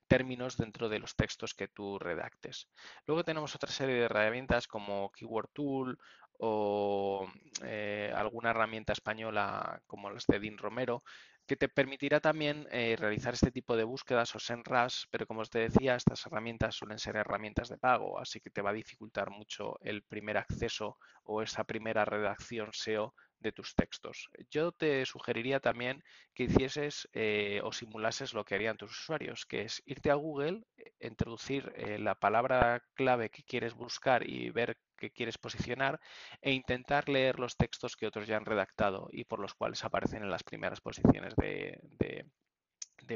términos 0.09 0.57
dentro 0.57 0.89
de 0.89 0.99
los 0.99 1.15
textos 1.15 1.53
que 1.53 1.69
tú 1.69 1.97
redactes. 1.99 2.67
Luego 3.05 3.23
tenemos 3.23 3.55
otra 3.55 3.71
serie 3.71 3.95
de 3.95 4.05
herramientas 4.05 4.67
como 4.67 5.11
Keyword 5.11 5.51
Tool 5.53 5.97
o 6.39 7.27
eh, 7.63 8.11
alguna 8.15 8.49
herramienta 8.49 8.93
española 8.93 9.81
como 9.87 10.09
las 10.09 10.25
de 10.25 10.39
Dean 10.39 10.57
Romero, 10.57 11.03
que 11.45 11.55
te 11.55 11.67
permitirá 11.67 12.19
también 12.19 12.67
eh, 12.71 12.95
realizar 12.97 13.33
este 13.33 13.51
tipo 13.51 13.75
de 13.75 13.83
búsquedas 13.83 14.35
o 14.35 14.39
SEMrush, 14.39 15.05
pero 15.09 15.25
como 15.25 15.41
os 15.41 15.49
te 15.49 15.59
decía, 15.59 15.95
estas 15.95 16.25
herramientas 16.25 16.75
suelen 16.75 16.99
ser 16.99 17.15
herramientas 17.15 17.69
de 17.69 17.77
pago, 17.77 18.19
así 18.19 18.39
que 18.39 18.51
te 18.51 18.61
va 18.61 18.69
a 18.69 18.73
dificultar 18.73 19.31
mucho 19.31 19.77
el 19.81 20.03
primer 20.03 20.37
acceso 20.37 20.97
o 21.23 21.41
esa 21.41 21.63
primera 21.63 22.05
redacción 22.05 22.69
SEO 22.71 23.15
de 23.39 23.51
tus 23.51 23.75
textos. 23.75 24.29
Yo 24.49 24.71
te 24.71 25.05
sugeriría 25.05 25.59
también 25.59 26.03
que 26.33 26.43
hicieses 26.43 27.07
eh, 27.13 27.61
o 27.63 27.71
simulases 27.71 28.33
lo 28.33 28.43
que 28.45 28.55
harían 28.55 28.77
tus 28.77 28.91
usuarios, 28.91 29.45
que 29.45 29.61
es 29.61 29.81
irte 29.85 30.11
a 30.11 30.15
Google, 30.15 30.63
eh, 30.77 30.91
introducir 31.01 31.71
eh, 31.75 31.99
la 31.99 32.15
palabra 32.15 32.83
clave 32.93 33.29
que 33.29 33.43
quieres 33.43 33.73
buscar 33.73 34.29
y 34.29 34.49
ver 34.49 34.77
qué 34.97 35.11
quieres 35.11 35.37
posicionar 35.37 35.99
e 36.41 36.51
intentar 36.51 37.07
leer 37.07 37.39
los 37.39 37.55
textos 37.55 37.95
que 37.95 38.07
otros 38.07 38.27
ya 38.27 38.37
han 38.37 38.45
redactado 38.45 39.07
y 39.11 39.23
por 39.23 39.39
los 39.39 39.53
cuales 39.53 39.83
aparecen 39.83 40.23
en 40.23 40.29
las 40.29 40.43
primeras 40.43 40.81
posiciones 40.81 41.35
de, 41.35 41.79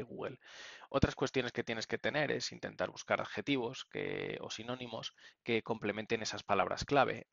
Google. 0.08 0.40
Otras 0.88 1.14
cuestiones 1.14 1.52
que 1.52 1.62
tienes 1.62 1.86
que 1.86 1.98
tener 1.98 2.32
es 2.32 2.50
intentar 2.50 2.90
buscar 2.90 3.20
adjetivos 3.20 3.84
que, 3.84 4.38
o 4.40 4.50
sinónimos 4.50 5.14
que 5.44 5.62
complementen 5.62 6.20
esas 6.20 6.42
palabras 6.42 6.84
clave. 6.84 7.28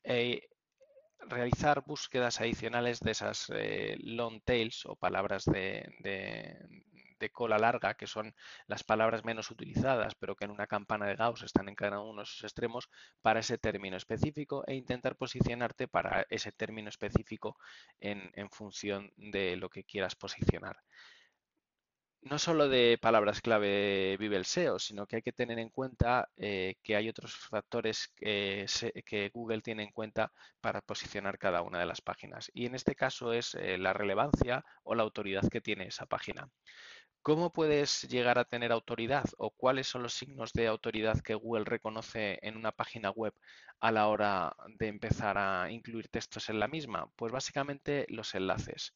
Realizar 1.28 1.84
búsquedas 1.84 2.40
adicionales 2.40 3.00
de 3.00 3.10
esas 3.12 3.50
eh, 3.54 3.96
long 4.00 4.40
tails 4.44 4.86
o 4.86 4.96
palabras 4.96 5.44
de, 5.44 5.94
de, 6.00 7.30
cola 7.30 7.56
larga, 7.56 7.94
que 7.94 8.08
son 8.08 8.34
las 8.66 8.82
palabras 8.82 9.24
menos 9.24 9.50
utilizadas, 9.52 10.16
pero 10.16 10.34
que 10.34 10.44
en 10.44 10.50
una 10.50 10.66
campana 10.66 11.06
de 11.06 11.14
Gauss 11.14 11.42
están 11.42 11.68
en 11.68 11.76
cada 11.76 12.00
uno 12.00 12.22
de 12.22 12.26
sus 12.26 12.42
extremos, 12.42 12.90
para 13.22 13.40
ese 13.40 13.58
término 13.58 13.96
específico 13.96 14.64
e 14.66 14.74
intentar 14.74 15.14
posicionarte 15.16 15.86
para 15.86 16.26
ese 16.30 16.50
término 16.50 16.88
específico 16.88 17.56
en, 18.00 18.30
en 18.34 18.50
función 18.50 19.12
de 19.16 19.56
lo 19.56 19.70
que 19.70 19.84
quieras 19.84 20.16
posicionar 20.16 20.76
no 22.22 22.38
solo 22.38 22.68
de 22.68 22.98
palabras 23.00 23.40
clave 23.40 24.16
vive 24.18 24.36
el 24.36 24.44
SEO, 24.44 24.78
sino 24.78 25.06
que 25.06 25.16
hay 25.16 25.22
que 25.22 25.32
tener 25.32 25.58
en 25.58 25.70
cuenta 25.70 26.28
eh, 26.36 26.76
que 26.82 26.96
hay 26.96 27.08
otros 27.08 27.34
factores 27.34 28.12
que, 28.16 28.66
Google 29.34 29.60
tiene 29.60 29.82
en 29.84 29.92
cuenta 29.92 30.32
para 30.60 30.80
posicionar 30.80 31.38
cada 31.38 31.62
una 31.62 31.80
de 31.80 31.86
las 31.86 32.00
páginas. 32.00 32.50
Y 32.54 32.66
en 32.66 32.74
este 32.74 32.94
caso 32.94 33.32
es 33.32 33.54
eh, 33.54 33.76
la 33.78 33.92
relevancia 33.92 34.64
o 34.84 34.94
la 34.94 35.02
autoridad 35.02 35.48
que 35.48 35.60
tiene 35.60 35.86
esa 35.88 36.06
página. 36.06 36.48
¿Cómo 37.22 37.52
puedes 37.52 38.02
llegar 38.08 38.38
a 38.38 38.44
tener 38.44 38.72
autoridad 38.72 39.24
o 39.38 39.50
cuáles 39.50 39.86
son 39.86 40.02
los 40.02 40.14
signos 40.14 40.52
de 40.52 40.66
autoridad 40.66 41.20
que 41.20 41.34
Google 41.34 41.64
reconoce 41.64 42.38
en 42.42 42.56
una 42.56 42.72
página 42.72 43.10
web 43.10 43.34
a 43.80 43.92
la 43.92 44.08
hora 44.08 44.54
de 44.78 44.88
empezar 44.88 45.38
a 45.38 45.70
incluir 45.70 46.08
textos 46.08 46.48
en 46.50 46.58
la 46.60 46.68
misma? 46.68 47.10
Pues 47.16 47.32
básicamente 47.32 48.06
los 48.08 48.34
enlaces 48.34 48.94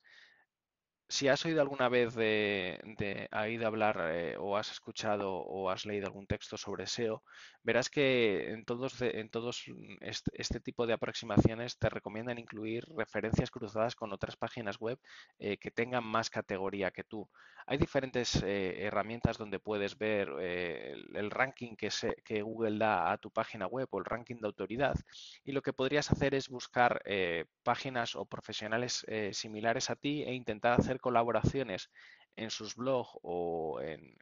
si 1.09 1.29
has 1.29 1.45
oído 1.45 1.61
alguna 1.61 1.89
vez 1.89 2.15
de, 2.15 2.81
de 2.99 3.29
oído 3.33 3.67
hablar 3.67 4.09
eh, 4.11 4.37
o 4.39 4.57
has 4.57 4.73
escuchado 4.73 5.35
o 5.35 5.71
has 5.71 5.87
leído 5.87 6.07
algún 6.07 6.27
texto 6.27 6.57
sobre 6.57 6.87
SEO, 6.87 7.23
verás 7.63 7.89
que 7.91 8.51
en 8.51 8.65
todos, 8.65 9.01
en 9.01 9.29
todos 9.31 9.65
este, 10.01 10.61
tipo 10.61 10.87
de 10.87 10.95
aproximaciones 10.95 11.79
te 11.79 11.89
recomiendan 11.89 12.39
incluir 12.39 12.85
referencias 12.97 13.51
cruzadas 13.51 13.95
con 13.95 14.13
otras 14.13 14.37
páginas 14.37 14.79
web 14.81 14.99
eh, 15.39 15.59
que 15.59 15.71
tengan 15.71 16.05
más 16.05 16.29
categoría 16.29 16.91
que 16.91 17.05
tú. 17.05 17.29
Hay 17.69 17.79
diferentes 17.79 18.43
eh, 18.43 18.85
herramientas 18.85 19.39
donde 19.39 19.59
puedes 19.59 19.99
ver 19.99 20.29
el, 20.39 21.31
ranking 21.31 21.75
que, 21.75 21.91
que, 22.25 22.43
Google 22.43 22.79
da 22.79 23.11
a 23.11 23.19
tu 23.19 23.31
página 23.31 23.67
web 23.67 23.89
o 23.91 23.99
el 23.99 24.05
ranking 24.05 24.37
de 24.37 24.47
autoridad 24.47 24.95
y 25.45 25.51
lo 25.51 25.63
que 25.63 25.73
podrías 25.73 26.11
hacer 26.13 26.35
es 26.35 26.49
buscar 26.49 27.03
páginas 27.65 28.15
o 28.15 28.25
profesionales 28.25 29.05
similares 29.33 29.91
a 29.91 29.97
ti 29.97 30.23
e 30.23 30.33
intentar 30.33 30.79
hacer 30.79 30.96
colaboraciones 30.99 31.91
en 32.37 32.51
sus 32.51 32.77
blogs 32.77 33.11
o 33.23 33.81
en, 33.81 34.17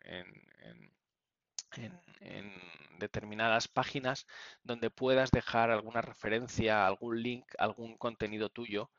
determinadas 2.98 3.66
páginas 3.66 4.26
donde 4.62 4.90
puedas 4.90 5.32
dejar 5.32 5.70
alguna 5.70 6.00
referencia, 6.00 6.86
algún 6.86 7.20
link, 7.20 7.44
algún 7.58 7.96
contenido 7.98 8.48
tuyo 8.48 8.90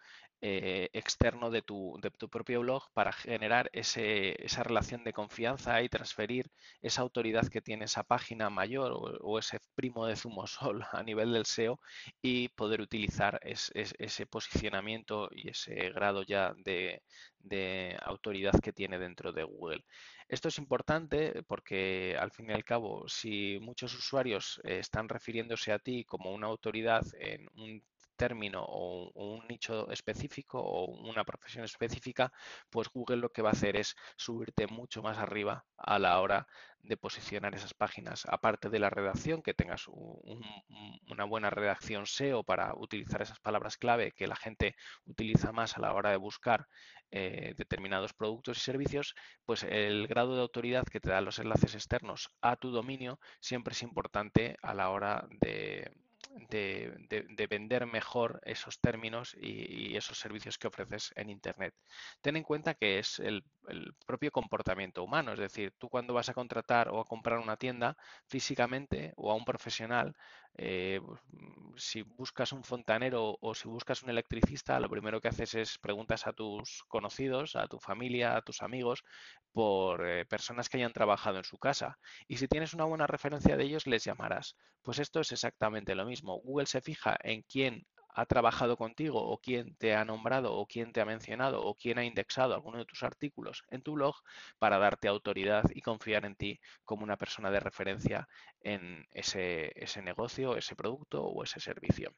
eh, 0.42 0.90
externo 0.94 1.50
de 1.50 1.62
tu, 1.62 1.98
de 2.02 2.12
tu, 2.12 2.30
propio 2.30 2.62
blog 2.62 2.84
para 2.94 3.12
generar 3.14 3.70
ese, 3.74 4.36
esa 4.46 4.64
relación 4.64 5.04
de 5.04 5.14
confianza 5.14 5.82
y 5.82 5.90
transferir 5.90 6.52
esa 6.82 7.02
autoridad 7.02 7.48
que 7.48 7.62
tiene 7.62 7.86
esa 7.86 8.04
página 8.04 8.50
mayor 8.50 8.92
o, 9.22 9.40
ese 9.40 9.60
primo 9.76 10.06
de 10.06 10.16
zumosol 10.16 10.84
a 10.92 11.04
nivel 11.04 11.34
del 11.34 11.46
SEO 11.46 11.80
y 12.22 12.50
poder 12.50 12.82
utilizar 12.82 13.40
ese 13.44 14.26
posicionamiento 14.28 15.30
y 15.32 15.50
ese 15.50 15.74
grado 15.92 16.24
ya 16.24 16.54
de, 16.58 17.02
de 17.40 17.98
autoridad 18.02 18.60
que 18.62 18.74
tiene 18.74 19.00
dentro 19.00 19.32
de 19.32 19.44
Google. 19.44 19.86
Esto 20.28 20.48
es 20.48 20.58
importante 20.58 21.44
porque 21.44 22.18
al 22.20 22.32
fin 22.32 22.50
y 22.50 22.54
al 22.54 22.64
cabo, 22.66 23.08
si 23.08 23.60
muchos 23.62 23.94
usuarios 23.94 24.60
eh, 24.64 24.80
están 24.80 25.08
refiriéndose 25.08 25.72
a 25.72 25.80
ti 25.80 26.04
como 26.04 26.32
una 26.34 26.48
autoridad 26.48 27.04
en 27.20 27.48
un 27.56 27.84
término 28.16 28.64
o, 28.64 29.12
un 29.16 29.48
nicho 29.48 29.90
específico 29.92 30.60
o 30.60 30.86
una 31.10 31.24
profesión 31.24 31.66
específica, 31.66 32.32
pues 32.70 32.90
Google 32.90 33.18
lo 33.18 33.32
que 33.32 33.42
va 33.42 33.50
a 33.50 33.54
hacer 33.54 33.76
es 33.76 33.96
subirte 34.18 34.68
mucho 34.68 35.02
más 35.02 35.18
arriba 35.18 35.66
a 35.78 36.00
la 36.00 36.20
hora 36.20 36.48
de 36.80 36.98
posicionar 36.98 37.56
esas 37.56 37.74
páginas. 37.74 38.26
Aparte 38.28 38.70
de 38.70 38.80
la 38.80 38.90
redacción, 38.90 39.42
que 39.42 39.54
tengas 39.54 39.88
una 39.88 41.26
buena 41.26 41.50
redacción 41.50 42.06
SEO 42.06 42.44
para 42.44 42.74
utilizar 42.76 43.22
esas 43.22 43.40
palabras 43.40 43.78
clave 43.78 44.12
que 44.12 44.28
la 44.28 44.36
gente 44.36 44.76
utiliza 45.06 45.52
más 45.52 45.78
a 45.78 45.82
la 45.82 45.94
hora 45.94 46.12
de 46.12 46.18
buscar 46.18 46.68
eh, 47.12 47.54
determinados 47.58 48.14
productos 48.14 48.58
y 48.58 48.62
servicios, 48.62 49.16
pues 49.46 49.64
el 49.64 50.08
grado 50.08 50.36
de 50.36 50.42
autoridad 50.42 50.86
que 50.86 51.00
te 51.00 51.10
dan 51.10 51.26
los 51.26 51.40
enlaces 51.40 51.74
externos 51.76 52.30
a 52.42 52.56
tu 52.56 52.72
dominio 52.72 53.20
siempre 53.40 53.74
es 53.74 53.84
importante 53.84 54.58
a 54.62 54.74
la 54.74 54.90
hora 54.90 55.28
de, 55.40 55.92
de, 56.50 57.48
vender 57.50 57.86
mejor 57.86 58.42
esos 58.44 58.80
términos 58.80 59.36
y, 59.40 59.96
esos 59.96 60.20
servicios 60.20 60.58
que 60.58 60.68
ofreces 60.68 61.14
en 61.16 61.30
Internet. 61.30 61.74
Ten 62.22 62.36
en 62.36 62.44
cuenta 62.44 62.74
que 62.74 63.00
es 63.00 63.20
el, 63.20 63.44
propio 64.06 64.32
comportamiento 64.32 65.04
humano, 65.04 65.34
es 65.34 65.40
decir, 65.40 65.74
tú 65.80 65.90
cuando 65.90 66.14
vas 66.14 66.30
a 66.30 66.34
contratar 66.34 66.90
o 66.90 67.00
a 67.00 67.06
comprar 67.06 67.40
una 67.40 67.58
tienda 67.58 67.98
físicamente 68.28 69.14
o 69.16 69.32
a 69.32 69.36
un 69.36 69.46
profesional, 69.46 70.16
eh, 70.58 71.02
si 71.76 72.04
buscas 72.04 72.52
un 72.54 72.64
fontanero 72.64 73.38
o 73.42 73.56
si 73.56 73.68
buscas 73.68 74.04
un 74.04 74.10
electricista, 74.10 74.80
lo 74.80 74.90
primero 74.90 75.20
que 75.20 75.30
haces 75.30 75.56
es 75.56 75.78
preguntas 75.80 76.28
a 76.28 76.34
tus 76.34 76.84
conocidos, 76.88 77.56
a 77.56 77.68
tu 77.68 77.80
familia, 77.80 78.38
a 78.38 78.42
tus 78.42 78.62
amigos, 78.62 79.04
por 79.52 80.08
eh, 80.08 80.26
personas 80.26 80.70
que 80.70 80.78
hayan 80.78 80.94
trabajado 80.94 81.38
en 81.38 81.44
su 81.44 81.58
casa. 81.58 81.98
Y 82.28 82.38
si 82.38 82.48
tienes 82.48 82.74
una 82.74 82.86
buena 82.86 83.08
referencia 83.08 83.58
de 83.58 83.64
ellos, 83.64 83.88
les 83.88 84.04
llamarás. 84.04 84.56
Pues 84.84 85.00
esto 85.00 85.20
es 85.22 85.32
exactamente 85.32 85.96
lo 85.96 86.06
mismo. 86.06 86.25
Google 86.34 86.66
se 86.66 86.82
fija 86.82 87.18
en 87.24 87.44
quién 87.44 87.86
ha 88.16 88.26
trabajado 88.26 88.78
contigo 88.78 89.22
o 89.22 89.38
quién 89.40 89.76
te 89.76 89.94
ha 89.94 90.06
nombrado 90.06 90.54
o 90.54 90.66
quién 90.66 90.94
te 90.94 91.02
ha 91.02 91.06
mencionado 91.06 91.62
o 91.62 91.76
quién 91.76 91.98
ha 91.98 92.06
indexado 92.06 92.54
alguno 92.54 92.78
de 92.78 92.86
tus 92.86 93.04
artículos 93.04 93.64
en 93.70 93.82
tu 93.82 93.94
blog 93.94 94.16
para 94.58 94.80
darte 94.80 95.10
autoridad 95.10 95.66
y 95.74 95.82
confiar 95.82 96.26
en 96.26 96.36
ti 96.36 96.60
como 96.86 97.04
una 97.04 97.18
persona 97.18 97.52
de 97.52 97.60
referencia 97.60 98.28
en 98.62 99.06
ese, 99.12 99.74
negocio, 100.02 100.56
ese 100.56 100.76
producto 100.76 101.24
o 101.26 101.44
ese 101.44 101.60
servicio. 101.60 102.16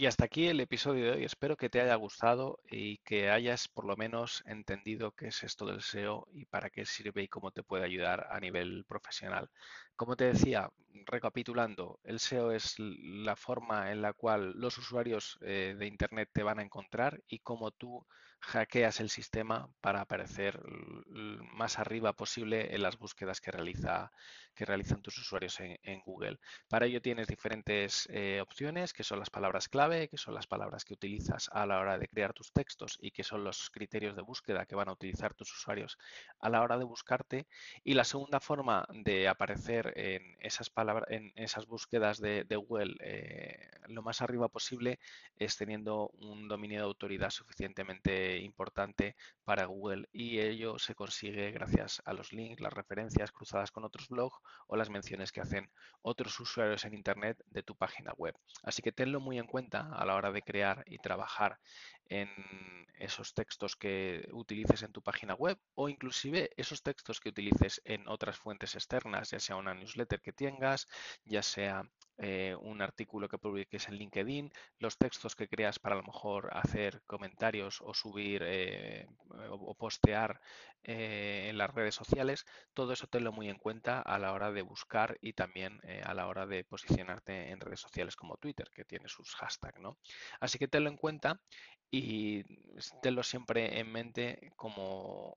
Y 0.00 0.06
hasta 0.06 0.24
aquí 0.24 0.46
el 0.46 0.60
episodio 0.60 1.04
de 1.04 1.10
hoy. 1.10 1.24
Espero 1.24 1.58
que 1.58 1.68
te 1.68 1.78
haya 1.78 1.94
gustado 1.96 2.58
y 2.70 2.96
que 3.04 3.28
hayas 3.28 3.68
por 3.68 3.84
lo 3.84 3.98
menos 3.98 4.42
entendido 4.46 5.12
qué 5.12 5.26
es 5.26 5.42
esto 5.42 5.66
del 5.66 5.82
SEO 5.82 6.26
y 6.32 6.46
para 6.46 6.70
qué 6.70 6.86
sirve 6.86 7.24
y 7.24 7.28
cómo 7.28 7.50
te 7.50 7.62
puede 7.62 7.84
ayudar 7.84 8.26
a 8.30 8.40
nivel 8.40 8.86
profesional. 8.88 9.50
Como 9.96 10.16
te 10.16 10.24
decía, 10.24 10.70
recapitulando, 11.04 12.00
el 12.02 12.18
SEO 12.18 12.50
es 12.50 12.76
la 12.78 13.36
forma 13.36 13.92
en 13.92 14.00
la 14.00 14.14
cual 14.14 14.54
los 14.56 14.78
usuarios 14.78 15.38
eh, 15.42 15.76
de 15.78 15.86
Internet 15.86 16.30
te 16.32 16.44
van 16.44 16.60
a 16.60 16.62
encontrar 16.62 17.22
y 17.28 17.40
cómo 17.40 17.70
tú 17.70 18.06
hackeas 18.40 19.00
el 19.00 19.10
sistema 19.10 19.70
para 19.80 20.00
aparecer 20.00 20.60
más 21.54 21.78
arriba 21.78 22.14
posible 22.14 22.74
en 22.74 22.82
las 22.82 22.98
búsquedas 22.98 23.40
que, 23.40 23.50
realiza, 23.50 24.12
que 24.54 24.64
realizan 24.64 25.02
tus 25.02 25.18
usuarios 25.18 25.60
en, 25.60 26.00
Google. 26.04 26.38
Para 26.68 26.86
ello 26.86 27.02
tienes 27.02 27.28
diferentes 27.28 28.08
eh, 28.10 28.40
opciones, 28.40 28.92
que 28.92 29.04
son 29.04 29.18
las 29.18 29.28
palabras 29.28 29.68
clave, 29.68 30.08
que 30.08 30.16
son 30.16 30.34
las 30.34 30.46
palabras 30.46 30.84
que 30.84 30.94
utilizas 30.94 31.50
a 31.52 31.66
la 31.66 31.78
hora 31.78 31.98
de 31.98 32.08
crear 32.08 32.32
tus 32.32 32.52
textos 32.52 32.98
y 33.00 33.10
que 33.10 33.22
son 33.22 33.44
los 33.44 33.68
criterios 33.70 34.16
de 34.16 34.22
búsqueda 34.22 34.64
que 34.64 34.74
van 34.74 34.88
a 34.88 34.92
utilizar 34.92 35.34
tus 35.34 35.52
usuarios 35.52 35.98
a 36.38 36.48
la 36.48 36.62
hora 36.62 36.78
de 36.78 36.84
buscarte. 36.84 37.46
Y 37.84 37.94
la 37.94 38.04
segunda 38.04 38.40
forma 38.40 38.86
de 38.90 39.28
aparecer 39.28 39.92
en 39.96 40.36
esas, 40.40 40.70
palabras, 40.70 41.10
en 41.10 41.32
esas 41.36 41.66
búsquedas 41.66 42.20
de, 42.20 42.44
Google 42.50 42.96
eh, 43.00 43.70
lo 43.88 44.02
más 44.02 44.22
arriba 44.22 44.48
posible 44.48 44.98
es 45.36 45.56
teniendo 45.56 46.08
un 46.14 46.48
dominio 46.48 46.80
de 46.80 46.84
autoridad 46.84 47.30
suficientemente 47.30 48.29
importante 48.38 49.16
para 49.44 49.66
Google 49.66 50.08
y 50.12 50.40
ello 50.40 50.78
se 50.78 50.94
consigue 50.94 51.50
gracias 51.50 52.02
a 52.04 52.12
los 52.12 52.32
links, 52.32 52.60
las 52.60 52.72
referencias 52.72 53.32
cruzadas 53.32 53.70
con 53.70 53.84
otros 53.84 54.08
blogs 54.08 54.38
o 54.66 54.76
las 54.76 54.90
menciones 54.90 55.32
que 55.32 55.40
hacen 55.40 55.70
otros 56.02 56.38
usuarios 56.40 56.84
en 56.84 56.94
Internet 56.94 57.42
de 57.46 57.62
tu 57.62 57.76
página 57.76 58.12
web. 58.16 58.34
Así 58.62 58.82
que 58.82 58.92
tenlo 58.92 59.20
muy 59.20 59.38
en 59.38 59.46
cuenta 59.46 59.90
a 59.92 60.04
la 60.04 60.14
hora 60.14 60.32
de 60.32 60.42
crear 60.42 60.84
y 60.86 60.98
trabajar 60.98 61.58
en 62.06 62.28
esos 62.98 63.34
textos 63.34 63.76
que 63.76 64.28
utilices 64.32 64.82
en 64.82 64.92
tu 64.92 65.00
página 65.02 65.34
web 65.34 65.58
o 65.74 65.88
inclusive 65.88 66.50
esos 66.56 66.82
textos 66.82 67.20
que 67.20 67.30
utilices 67.30 67.80
en 67.84 68.06
otras 68.08 68.36
fuentes 68.36 68.74
externas, 68.74 69.30
ya 69.30 69.40
sea 69.40 69.56
una 69.56 69.74
newsletter 69.74 70.20
que 70.20 70.32
tengas, 70.32 70.86
ya 71.24 71.42
sea 71.42 71.88
eh, 72.22 72.54
un 72.60 72.82
artículo 72.82 73.30
que 73.30 73.38
publiques 73.38 73.88
en 73.88 73.94
LinkedIn, 73.94 74.52
los 74.78 74.98
textos 74.98 75.34
que 75.34 75.48
creas 75.48 75.78
para 75.78 75.94
a 75.94 75.98
lo 75.98 76.04
mejor 76.04 76.50
hacer 76.52 77.00
comentarios 77.06 77.80
o 77.80 77.94
subir 77.94 78.42
eh, 78.44 79.06
o 79.48 79.74
postear 79.74 80.38
eh, 80.82 81.46
en 81.48 81.56
las 81.56 81.72
redes 81.72 81.94
sociales, 81.94 82.44
todo 82.74 82.92
eso 82.92 83.06
tenlo 83.06 83.32
muy 83.32 83.48
en 83.48 83.56
cuenta 83.56 84.02
a 84.02 84.18
la 84.18 84.34
hora 84.34 84.52
de 84.52 84.60
buscar 84.60 85.16
y 85.22 85.32
también 85.32 85.80
a 86.04 86.12
la 86.12 86.26
hora 86.26 86.46
de 86.46 86.62
posicionarte 86.62 87.50
en 87.50 87.60
redes 87.60 87.80
sociales 87.80 88.16
como 88.16 88.36
Twitter, 88.36 88.68
que 88.74 88.84
tiene 88.84 89.08
sus 89.08 89.34
hashtags, 89.36 89.80
¿no? 89.80 89.96
Así 90.40 90.58
que 90.58 90.68
tenlo 90.68 90.90
en 90.90 90.98
cuenta 90.98 91.40
y 91.90 92.44
tenlo 93.02 93.22
siempre 93.22 93.78
en 93.78 93.90
mente 93.90 94.52
como 94.56 95.34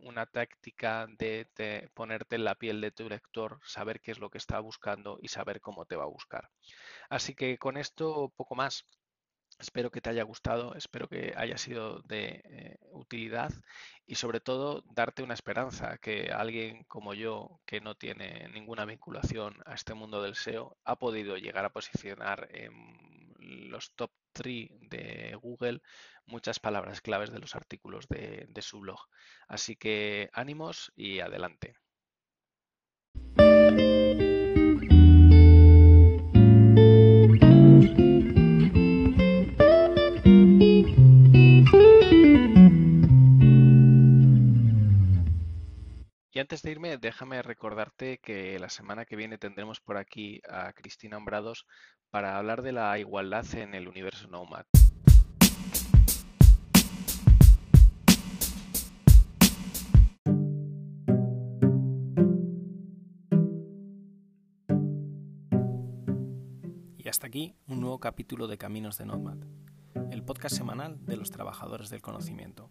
una 0.00 0.26
táctica 0.26 1.06
de, 1.18 1.90
ponerte 1.94 2.36
en 2.36 2.44
la 2.44 2.54
piel 2.54 2.80
de 2.80 2.90
tu 2.90 3.08
lector, 3.08 3.60
saber 3.64 4.00
qué 4.00 4.12
es 4.12 4.18
lo 4.18 4.30
que 4.30 4.38
está 4.38 4.60
buscando 4.60 5.18
y 5.20 5.28
saber 5.28 5.60
cómo 5.60 5.86
te 5.86 5.96
va 5.96 6.04
a 6.04 6.08
buscar. 6.16 6.50
Así 7.10 7.34
que 7.34 7.58
con 7.58 7.76
esto 7.76 8.32
poco 8.36 8.54
más. 8.54 8.84
Espero 9.58 9.90
que 9.90 10.02
te 10.02 10.10
haya 10.10 10.22
gustado, 10.22 10.74
espero 10.74 11.08
que 11.08 11.32
haya 11.34 11.56
sido 11.56 12.02
de 12.02 12.42
eh, 12.44 12.78
utilidad 12.92 13.50
y 14.04 14.16
sobre 14.16 14.40
todo 14.40 14.82
darte 14.90 15.22
una 15.22 15.32
esperanza 15.32 15.96
que 15.96 16.30
alguien 16.30 16.84
como 16.84 17.14
yo, 17.14 17.60
que 17.64 17.80
no 17.80 17.94
tiene 17.94 18.48
ninguna 18.50 18.84
vinculación 18.84 19.56
a 19.64 19.72
este 19.74 19.94
mundo 19.94 20.22
del 20.22 20.34
SEO, 20.34 20.76
ha 20.84 20.96
podido 20.96 21.38
llegar 21.38 21.64
a 21.64 21.72
posicionar 21.72 22.48
en 22.50 23.70
los 23.70 23.92
top 23.94 24.10
3 24.34 24.68
de 24.90 25.38
Google 25.40 25.80
muchas 26.26 26.58
palabras 26.60 27.00
claves 27.00 27.30
de 27.32 27.38
los 27.38 27.54
artículos 27.54 28.06
de 28.08 28.62
su 28.62 28.80
blog. 28.80 29.00
Así 29.48 29.76
que 29.76 30.28
ánimos 30.34 30.92
y 30.96 31.20
adelante. 31.20 31.76
Y 46.36 46.38
antes 46.38 46.60
de 46.60 46.70
irme, 46.70 46.98
déjame 46.98 47.40
recordarte 47.40 48.18
que 48.18 48.58
la 48.58 48.68
semana 48.68 49.06
que 49.06 49.16
viene 49.16 49.38
tendremos 49.38 49.80
por 49.80 49.96
aquí 49.96 50.42
a 50.46 50.74
Cristina 50.74 51.16
Hombrados 51.16 51.64
para 52.10 52.36
hablar 52.36 52.60
de 52.60 52.72
la 52.72 52.98
igualdad 52.98 53.46
en 53.54 53.74
el 53.74 53.88
universo 53.88 54.28
Nomad. 54.28 54.66
Y 66.98 67.08
hasta 67.08 67.28
aquí 67.28 67.56
un 67.66 67.80
nuevo 67.80 67.98
capítulo 67.98 68.46
de 68.46 68.58
Caminos 68.58 68.98
de 68.98 69.06
Nomad, 69.06 69.38
el 70.10 70.22
podcast 70.22 70.54
semanal 70.54 71.02
de 71.06 71.16
los 71.16 71.30
trabajadores 71.30 71.88
del 71.88 72.02
conocimiento. 72.02 72.70